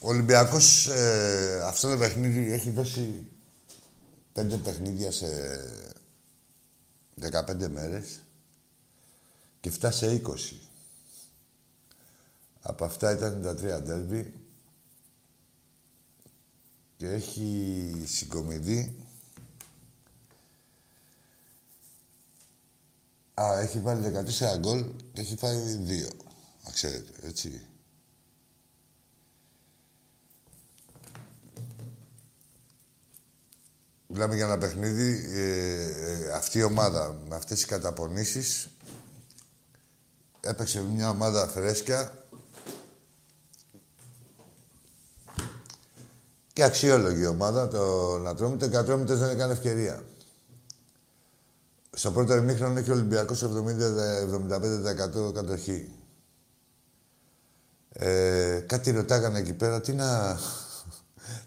[0.00, 3.26] Ο Ολυμπιακός ε, αυτό το παιχνίδι έχει δώσει
[4.32, 5.26] πέντε παιχνίδια σε
[7.20, 8.20] 15 μέρες
[9.60, 10.32] και φτάσει σε 20.
[12.62, 14.34] Από αυτά ήταν τα τρία ντέρμπι
[16.96, 18.96] και έχει συγκομιδεί
[23.34, 24.24] Α, έχει βάλει
[24.56, 26.08] 14 γκολ και έχει φάει δύο.
[26.64, 27.64] Να ξέρετε, έτσι.
[34.12, 38.68] Μιλάμε για ένα παιχνίδι, ε, ε, αυτή η ομάδα με αυτές τις καταπονήσεις
[40.40, 42.24] έπαιξε μια ομάδα φρέσκια
[46.52, 47.68] και αξιόλογη ομάδα.
[47.68, 50.04] Το να τρώμε το Κατρόμητος δεν έκανε ευκαιρία.
[51.90, 55.92] Στο πρώτο ημίχρονο έχει ο Ολυμπιακός 70-75% κατοχή.
[57.92, 60.38] Ε, κάτι ρωτάγανε εκεί πέρα, τι να...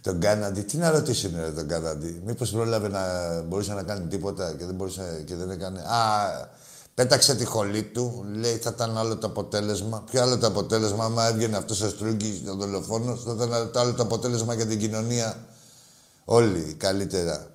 [0.03, 3.01] τον Κάναντι, τι να ρωτήσουν ρε, τον Κάναντι; Μήπως πρόλαβε να
[3.41, 5.79] μπορούσε να κάνει τίποτα και δεν, μπορούσε, και δεν έκανε.
[5.79, 5.99] Α,
[6.93, 10.03] πέταξε τη χολή του, λέει θα ήταν άλλο το αποτέλεσμα.
[10.11, 13.93] Ποιο άλλο το αποτέλεσμα, άμα έβγαινε αυτός ο Στρούγκης, ο δολοφόνος, θα ήταν το άλλο
[13.93, 15.37] το αποτέλεσμα για την κοινωνία.
[16.25, 17.47] Όλοι καλύτερα.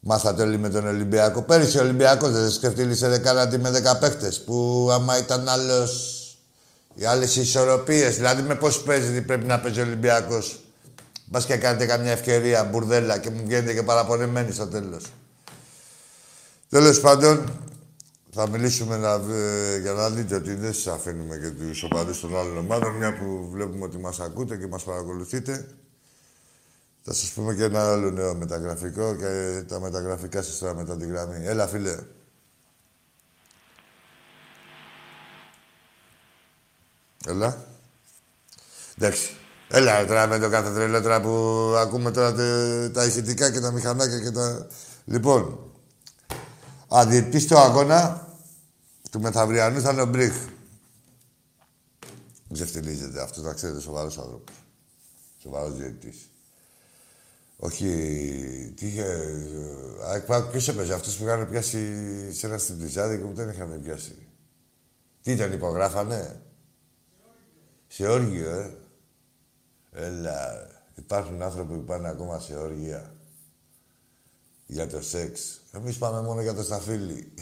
[0.00, 1.42] Μάθατε όλοι με τον Ολυμπιακό.
[1.42, 4.40] Πέρυσι ο Ολυμπιακός δεν σκεφτήλησε κάνατε με 10 παίχτες.
[4.40, 6.18] Που άμα ήταν άλλος.
[6.94, 8.16] Οι άλλες ισορροπίες.
[8.16, 10.63] Δηλαδή με πώς παίζει πρέπει να παίζει ο Ολυμπιακός.
[11.24, 15.12] Μπας και κάνετε καμιά ευκαιρία, μπουρδέλα και μου βγαίνετε και παραπονεμένοι στο τέλος.
[16.68, 17.52] Τέλος πάντων,
[18.30, 22.36] θα μιλήσουμε να, ε, για να δείτε ότι δεν σας αφήνουμε και τους οπαδού των
[22.36, 25.68] άλλων ομάδων, μια που βλέπουμε ότι μας ακούτε και μας παρακολουθείτε.
[27.02, 31.06] Θα σας πούμε και ένα άλλο νέο μεταγραφικό και τα μεταγραφικά σας τώρα μετά τη
[31.06, 31.46] γραμμή.
[31.46, 31.98] Έλα, φίλε.
[37.26, 37.66] Έλα.
[38.98, 39.36] Εντάξει.
[39.76, 41.30] Έλα τώρα με το κάθε τρελό τώρα που
[41.76, 42.32] ακούμε τώρα
[42.90, 44.66] τα ηχητικά και τα μηχανάκια και τα...
[45.04, 45.72] Λοιπόν,
[46.88, 48.28] αντιετής στο αγώνα
[49.10, 50.34] του μεθαυριανού θα είναι ο Μπριχ.
[52.52, 54.54] Ξεφτιλίζεται αυτό, θα ξέρετε, σοβαρός άνθρωπος.
[55.42, 56.30] Σοβαρός διαιτητής.
[57.56, 57.88] Όχι.
[58.76, 59.04] Τι είχε.
[60.50, 61.78] Ποιος έπαιζε, αυτό που είχαν πιάσει
[62.32, 64.28] σε ένα στην Τριζάδη και που δεν είχαν πιάσει.
[65.22, 66.42] Τι ήταν, υπογράφανε;
[67.86, 68.70] Σε όργιο, ε.
[69.94, 70.66] Έλα.
[70.94, 73.12] Υπάρχουν άνθρωποι που πάνε ακόμα σε όργια.
[74.66, 75.60] Για το σεξ.
[75.72, 77.34] Εμείς πάμε μόνο για το σταφύλι.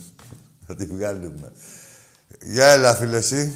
[0.66, 1.52] Θα τη βγάλουμε.
[2.40, 3.54] Γεια, έλα, φίλε, εσύ.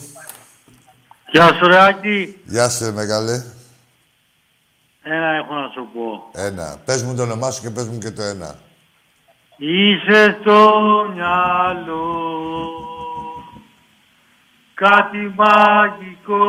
[1.31, 2.41] Γεια σου, Ράκη.
[2.45, 3.45] Γεια σου, μεγάλε.
[5.03, 6.41] Ένα έχω να σου πω.
[6.41, 6.81] Ένα.
[6.85, 8.59] Πες μου το όνομά σου και πες μου και το ένα.
[9.57, 10.71] Είσαι στο
[11.15, 12.81] μυαλό
[14.81, 16.47] κάτι μαγικό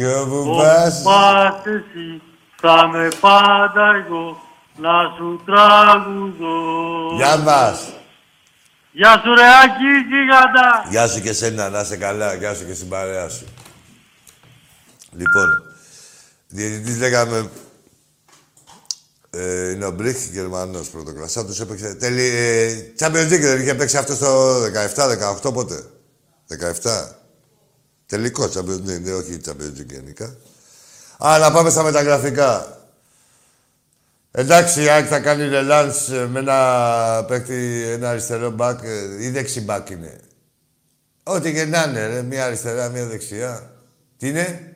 [0.00, 1.02] Και όπου Όπου πας...
[1.02, 2.22] πας εσύ
[2.60, 4.42] θα με πάντα εγώ
[4.76, 7.14] να σου τραγουδώ.
[7.16, 7.88] Γεια μας.
[8.92, 10.86] Γεια σου ρε Άκη, γίγαντα.
[10.90, 12.34] Γεια σου και σένα, να είσαι καλά.
[12.34, 13.46] Γεια σου και στην παρέα σου.
[15.16, 15.48] Λοιπόν,
[16.48, 17.50] διαιτητής λέγαμε...
[19.30, 21.44] Ε, είναι ο Μπριχ, Γερμανός πρωτοκλασσάς.
[21.44, 21.94] Τους έπαιξε...
[21.94, 22.26] Τέλει...
[22.26, 24.62] Ε, Champions League δεν είχε παίξει αυτό στο
[25.44, 25.84] 17-18 πότε;
[26.82, 27.19] 17.
[28.10, 30.36] Τελικό Champions League, δεν όχι Champions League γενικά.
[31.18, 32.78] Α, να πάμε στα μεταγραφικά.
[34.30, 39.30] Εντάξει, η ΑΕΚ θα κάνει ρελάνς ε, με ένα παίκτη, ένα αριστερό μπακ ε, ή
[39.30, 40.20] δεξί μπακ είναι.
[41.22, 42.22] Ό,τι και να είναι, ρε.
[42.22, 43.70] Μία αριστερά, μία δεξιά.
[44.16, 44.74] Τι είναι;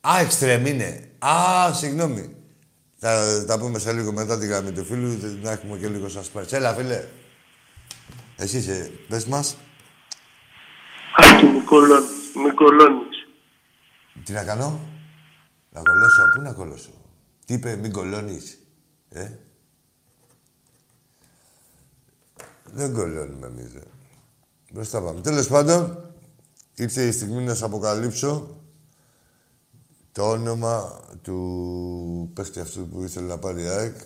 [0.00, 1.08] Α, εξτρεμ είναι.
[1.18, 2.34] Α, συγγνώμη.
[2.98, 6.28] Θα τα πούμε σε λίγο μετά τη γραμμή του φίλου, να έχουμε και λίγο σας
[6.28, 6.46] πάρει.
[6.50, 7.04] Έλα, φίλε.
[8.36, 9.56] Εσύ είσαι, πες μας.
[11.16, 11.62] Άκη, μη
[12.32, 12.50] κολώνεις.
[12.50, 13.16] Μη κολώνεις.
[14.24, 14.80] Τι να κάνω;
[15.70, 16.22] Να κολλώσω.
[16.34, 16.90] Πού να κολλώσω.
[17.44, 18.58] Τι είπε, μην κολλώνεις.
[19.08, 19.30] Ε;
[22.64, 23.80] Δεν κολλώνουμε εμείς, ρε.
[24.72, 25.20] Μπροστά πάμε.
[25.20, 26.10] Τέλος πάντων,
[26.74, 28.56] ήρθε η στιγμή να σας αποκαλύψω
[30.12, 33.96] το όνομα του παίχτη αυτού που ήθελε να πάρει η ΑΕΚ.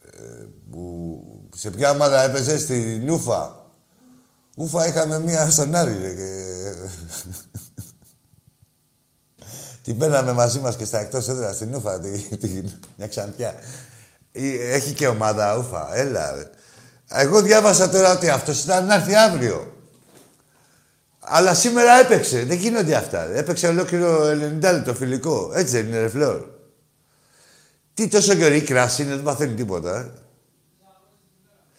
[0.00, 3.61] ε, που σε ποια ομάδα έπαιζε, στη Νούφα.
[4.56, 6.30] Ούφα είχαμε μία στον Άρη, ρε, και...
[9.82, 12.62] Την παίρναμε μαζί μας και στα εκτός έδρας στην Ούφα, τη, τη,
[12.96, 13.54] μια ξαντιά.
[14.32, 16.34] Ε, Έχει και ομάδα Ούφα, έλα.
[16.34, 16.50] Ρε.
[17.08, 19.76] Εγώ διάβασα τώρα ότι αυτός ήταν να έρθει αύριο.
[21.18, 22.44] Αλλά σήμερα έπαιξε.
[22.44, 23.22] Δεν γίνονται αυτά.
[23.22, 25.50] Έπαιξε ολόκληρο 90 λεπτό φιλικό.
[25.54, 26.42] Έτσι δεν είναι, ρε Φλόρ.
[27.94, 29.98] Τι τόσο καιρή κράση είναι, δεν μαθαίνει τίποτα.
[29.98, 30.10] Ε.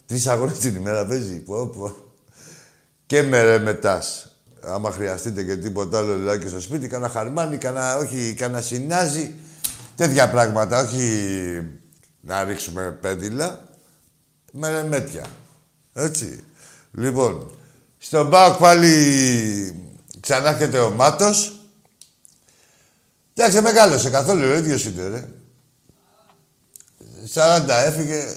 [0.05, 1.39] Τρεις αγώνες την ημέρα παίζει.
[1.39, 2.03] Πω, πω.
[3.14, 4.28] Και με ρε μετάς.
[4.61, 9.36] άμα χρειαστείτε και τίποτα άλλο λιλάκι στο σπίτι, κανένα χαρμάνι, κανένα, όχι, κανένα συνάζι.
[9.95, 11.61] Τέτοια πράγματα, όχι
[12.22, 13.68] να ρίξουμε πέντυλα,
[14.51, 15.26] με μέτια.
[15.93, 16.43] Έτσι.
[16.91, 17.51] Λοιπόν,
[17.97, 21.59] στον Πάοκ πάλι ξανά έρχεται ο Μάτος.
[23.34, 25.28] Εντάξει, μεγάλωσε καθόλου, ο ίδιος είναι, ρε.
[27.34, 28.36] 40 έφυγε,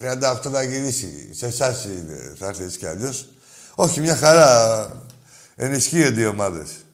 [0.00, 1.34] 38 θα γυρίσει.
[1.34, 3.28] Σε εσάς είναι, θα έρθει έτσι κι αλλιώς.
[3.78, 4.90] Όχι, μια χαρά.
[5.56, 6.84] Ενισχύονται οι ομάδες.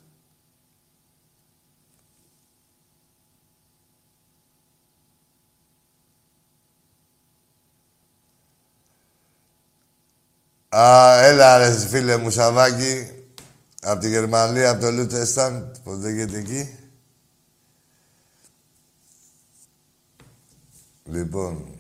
[10.77, 13.11] Α, έλα ρε φίλε μου Σαββάκη.
[13.83, 15.81] Από τη Γερμανία, από το Λούτεσταν.
[15.85, 16.79] Πώς λέγεται εκεί.
[21.05, 21.72] Λοιπόν.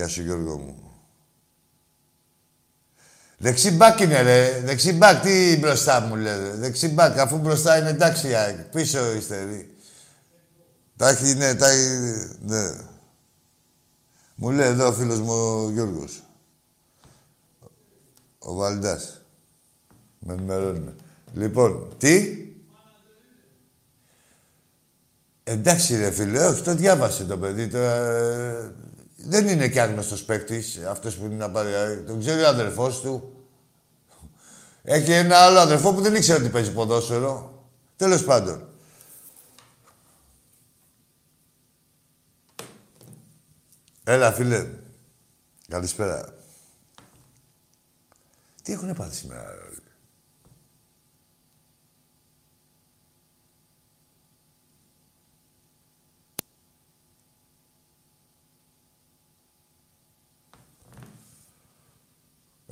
[0.00, 0.92] Γεια σου Γιώργο μου.
[3.38, 4.60] Δεξί μπακ είναι ρε.
[4.60, 5.22] Δεξί μπακ.
[5.22, 6.50] Τι μπροστά μου λέει.
[6.50, 7.18] Δεξί μπακ.
[7.18, 8.28] Αφού μπροστά είναι εντάξει
[8.72, 9.44] Πίσω είστε.
[9.44, 9.66] Ρε.
[10.96, 11.88] Τα έχει, ναι, τα έχει,
[12.40, 12.70] ναι.
[14.34, 16.22] Μου λέει εδώ ο φίλος μου ο Γιώργος.
[18.38, 19.20] Ο Βαλντάς.
[20.18, 20.94] Με ενημερώνει.
[21.34, 22.44] Λοιπόν, τι;
[25.42, 27.68] Εντάξει ρε φίλε, όχι, το διάβασε το παιδί.
[27.68, 28.72] Το, ε,
[29.24, 31.72] δεν είναι κι άγνωστος παίκτης αυτός που είναι να πάρει.
[31.72, 33.34] Ε, τον ξέρει ο αδερφός του.
[34.82, 37.64] Έχει ένα άλλο αδερφό που δεν ήξερε ότι παίζει ποδόσφαιρο.
[37.96, 38.68] Τέλος πάντων.
[44.04, 44.66] Έλα, φίλε.
[45.68, 46.34] Καλησπέρα.
[48.62, 49.69] Τι έχουν πάθει σήμερα, ρε.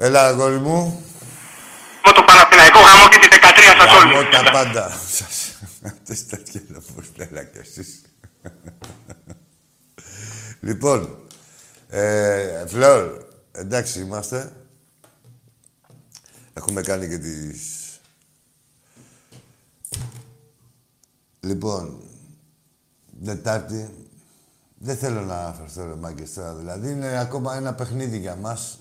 [0.01, 1.05] Έλα, αγόρι μου.
[2.05, 4.13] Με το Παναθηναϊκό γάμο και τη 13 σας όλους.
[4.13, 4.91] Γαμώ τα πάντα.
[4.91, 5.59] Σας...
[5.83, 6.39] Αυτές τα
[7.17, 8.03] έλα κι εσείς.
[10.61, 11.19] λοιπόν,
[11.89, 14.53] ε, Φλόρ, εντάξει είμαστε.
[16.53, 17.61] Έχουμε κάνει και τις...
[21.41, 22.03] Λοιπόν,
[23.21, 24.07] Δετάρτη,
[24.79, 28.79] δεν θέλω να αναφερθώ ρε μάγκες τώρα, δηλαδή είναι ακόμα ένα παιχνίδι για μας.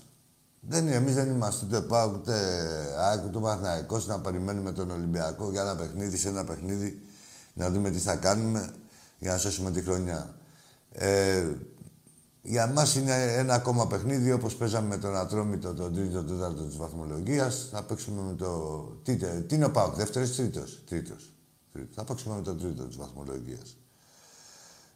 [0.70, 2.34] Δεν είναι, εμείς δεν είμαστε ούτε ΠΑΟΚ, ούτε
[2.98, 7.02] ΑΕΚ, ούτε Παναθηναϊκός να περιμένουμε τον Ολυμπιακό για ένα παιχνίδι, σε ένα παιχνίδι,
[7.54, 8.70] να δούμε τι θα κάνουμε
[9.18, 10.34] για να σώσουμε τη χρονιά.
[10.92, 11.46] Ε,
[12.42, 16.76] για μας είναι ένα ακόμα παιχνίδι, όπως παίζαμε με τον Ατρόμητο τον τρίτο, τέταρτο της
[16.76, 17.68] βαθμολογίας.
[17.70, 18.80] Θα παίξουμε με το...
[19.02, 20.82] Τι, τι είναι ο ΠΑΟΚ, δεύτερος, τρίτος.
[20.86, 21.32] Τρίτος.
[21.72, 21.94] τρίτος.
[21.94, 23.76] Θα παίξουμε με τον τρίτο της βαθμολογίας.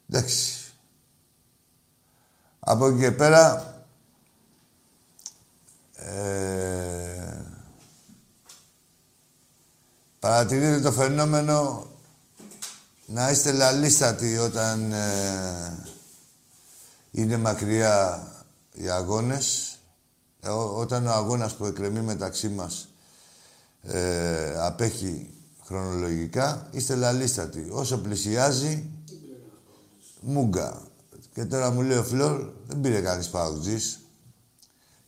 [0.09, 0.73] Εντάξει.
[2.59, 3.72] Από εκεί και πέρα,
[6.07, 7.45] ε,
[10.19, 11.87] παρατηρείτε το φαινόμενο
[13.07, 15.87] να είστε λαλίστατοι όταν ε,
[17.11, 18.27] είναι μακριά
[18.73, 19.77] οι αγώνες.
[20.41, 22.89] Ε, όταν ο αγώνας που εκκρεμεί μεταξύ μας
[23.83, 25.31] ε, απέχει
[25.65, 27.69] χρονολογικά, είστε λαλίστατοι.
[27.71, 28.91] Όσο πλησιάζει,
[30.21, 30.83] μούγκα.
[31.35, 34.02] Και τώρα μου λέει ο Φλόρ, δεν πήρε κανείς παουτζής.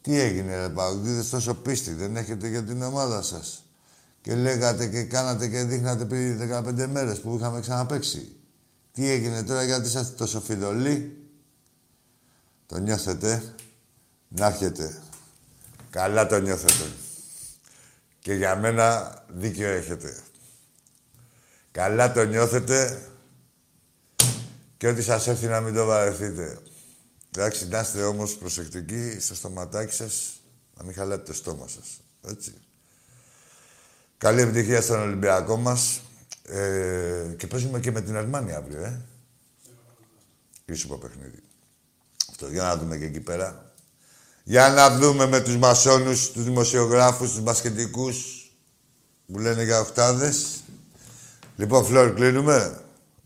[0.05, 3.65] Τι έγινε ρε παουτζίδες, τόσο πίστη δεν έχετε για την ομάδα σας.
[4.21, 8.37] Και λέγατε και κάνατε και δείχνατε πριν 15 μέρες που είχαμε ξαναπέξει.
[8.93, 11.17] Τι έγινε τώρα, γιατί είσαστε τόσο φιδωλοί.
[12.67, 13.55] Το νιώθετε;
[14.29, 15.03] Να έρχεται.
[15.91, 16.91] Καλά το νιώθετε.
[18.19, 20.23] Και για μένα δίκιο έχετε.
[21.71, 23.03] Καλά το νιώθετε
[24.77, 26.59] και ό,τι σας έρθει να μην το βαρεθείτε.
[27.37, 30.41] Εντάξει, να είστε όμως προσεκτικοί στο στοματάκι σας,
[30.77, 32.01] να μην χαλάτε το στόμα σας.
[32.27, 32.55] Έτσι.
[34.19, 36.01] Καλή επιτυχία στον Ολυμπιακό μας.
[36.43, 39.01] Ε, και παίζουμε και με την Αρμάνια αύριο, ε.
[40.65, 41.43] Ήσου παιχνίδι.
[42.31, 43.73] Αυτό, για να δούμε και εκεί πέρα.
[44.45, 48.49] Για να δούμε με τους μασόνους, τους δημοσιογράφους, τους μπασκετικούς
[49.27, 50.63] που λένε για οχτάδες.
[51.57, 52.81] Λοιπόν, Φλόρ, κλείνουμε.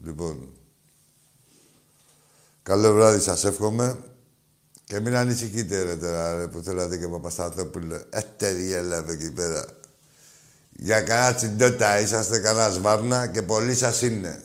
[0.04, 0.57] Λοιπόν,
[2.68, 3.98] καλό βράδυ σας εύχομαι.
[4.84, 8.02] Και μην ανησυχείτε ρε τώρα, ρε, που θέλατε και Παπασταθόπουλο.
[8.10, 9.64] Έτερη έλαβε εκεί πέρα.
[10.70, 14.42] Για κανένα τσιντότα είσαστε κανένας σβάρνα και πολλοί σας είναι.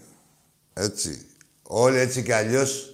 [0.74, 1.26] Έτσι.
[1.64, 2.88] Όλοι έτσι κι αλλιώς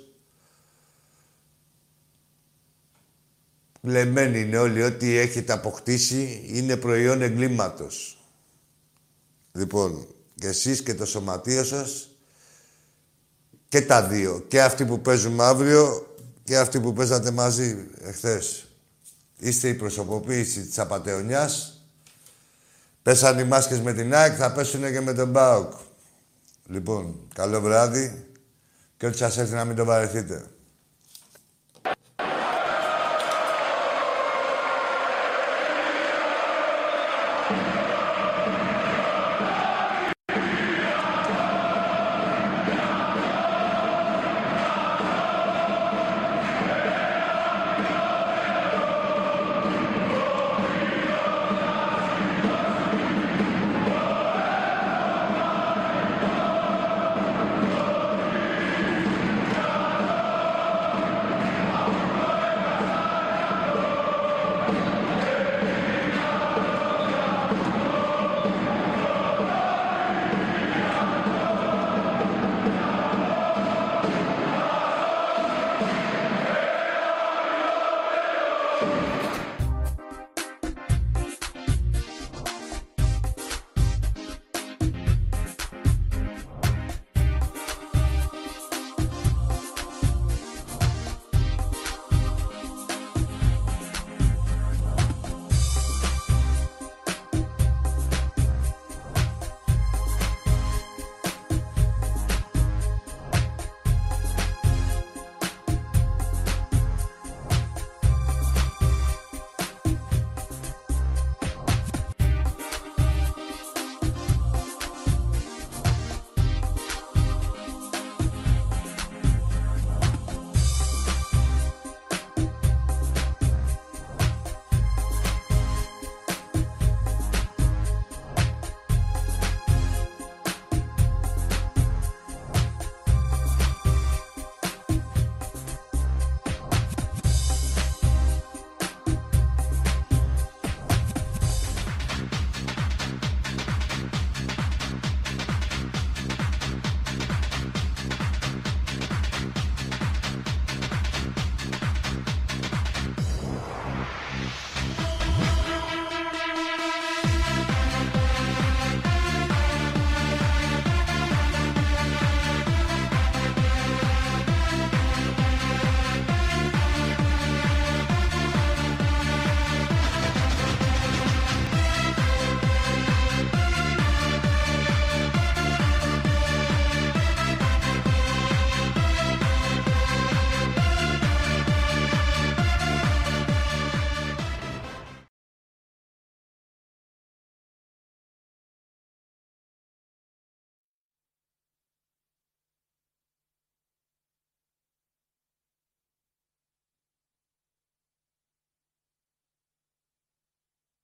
[3.81, 8.23] Λεμένοι είναι όλοι, ό,τι έχετε αποκτήσει είναι προϊόν εγκλήματος.
[9.51, 12.08] Λοιπόν, και εσείς και το σωματείο σας
[13.69, 14.45] και τα δύο.
[14.47, 18.67] Και αυτοί που παίζουμε αύριο και αυτοί που παίζατε μαζί εχθές.
[19.37, 21.83] Είστε η προσωποποίηση της απατεωνιάς.
[23.01, 25.73] Πέσαν οι μάσκες με την ΑΕΚ, θα πέσουν και με τον ΠΑΟΚ.
[26.65, 28.25] Λοιπόν, καλό βράδυ
[28.97, 30.45] και ό,τι σας έρθει να μην το βαρεθείτε.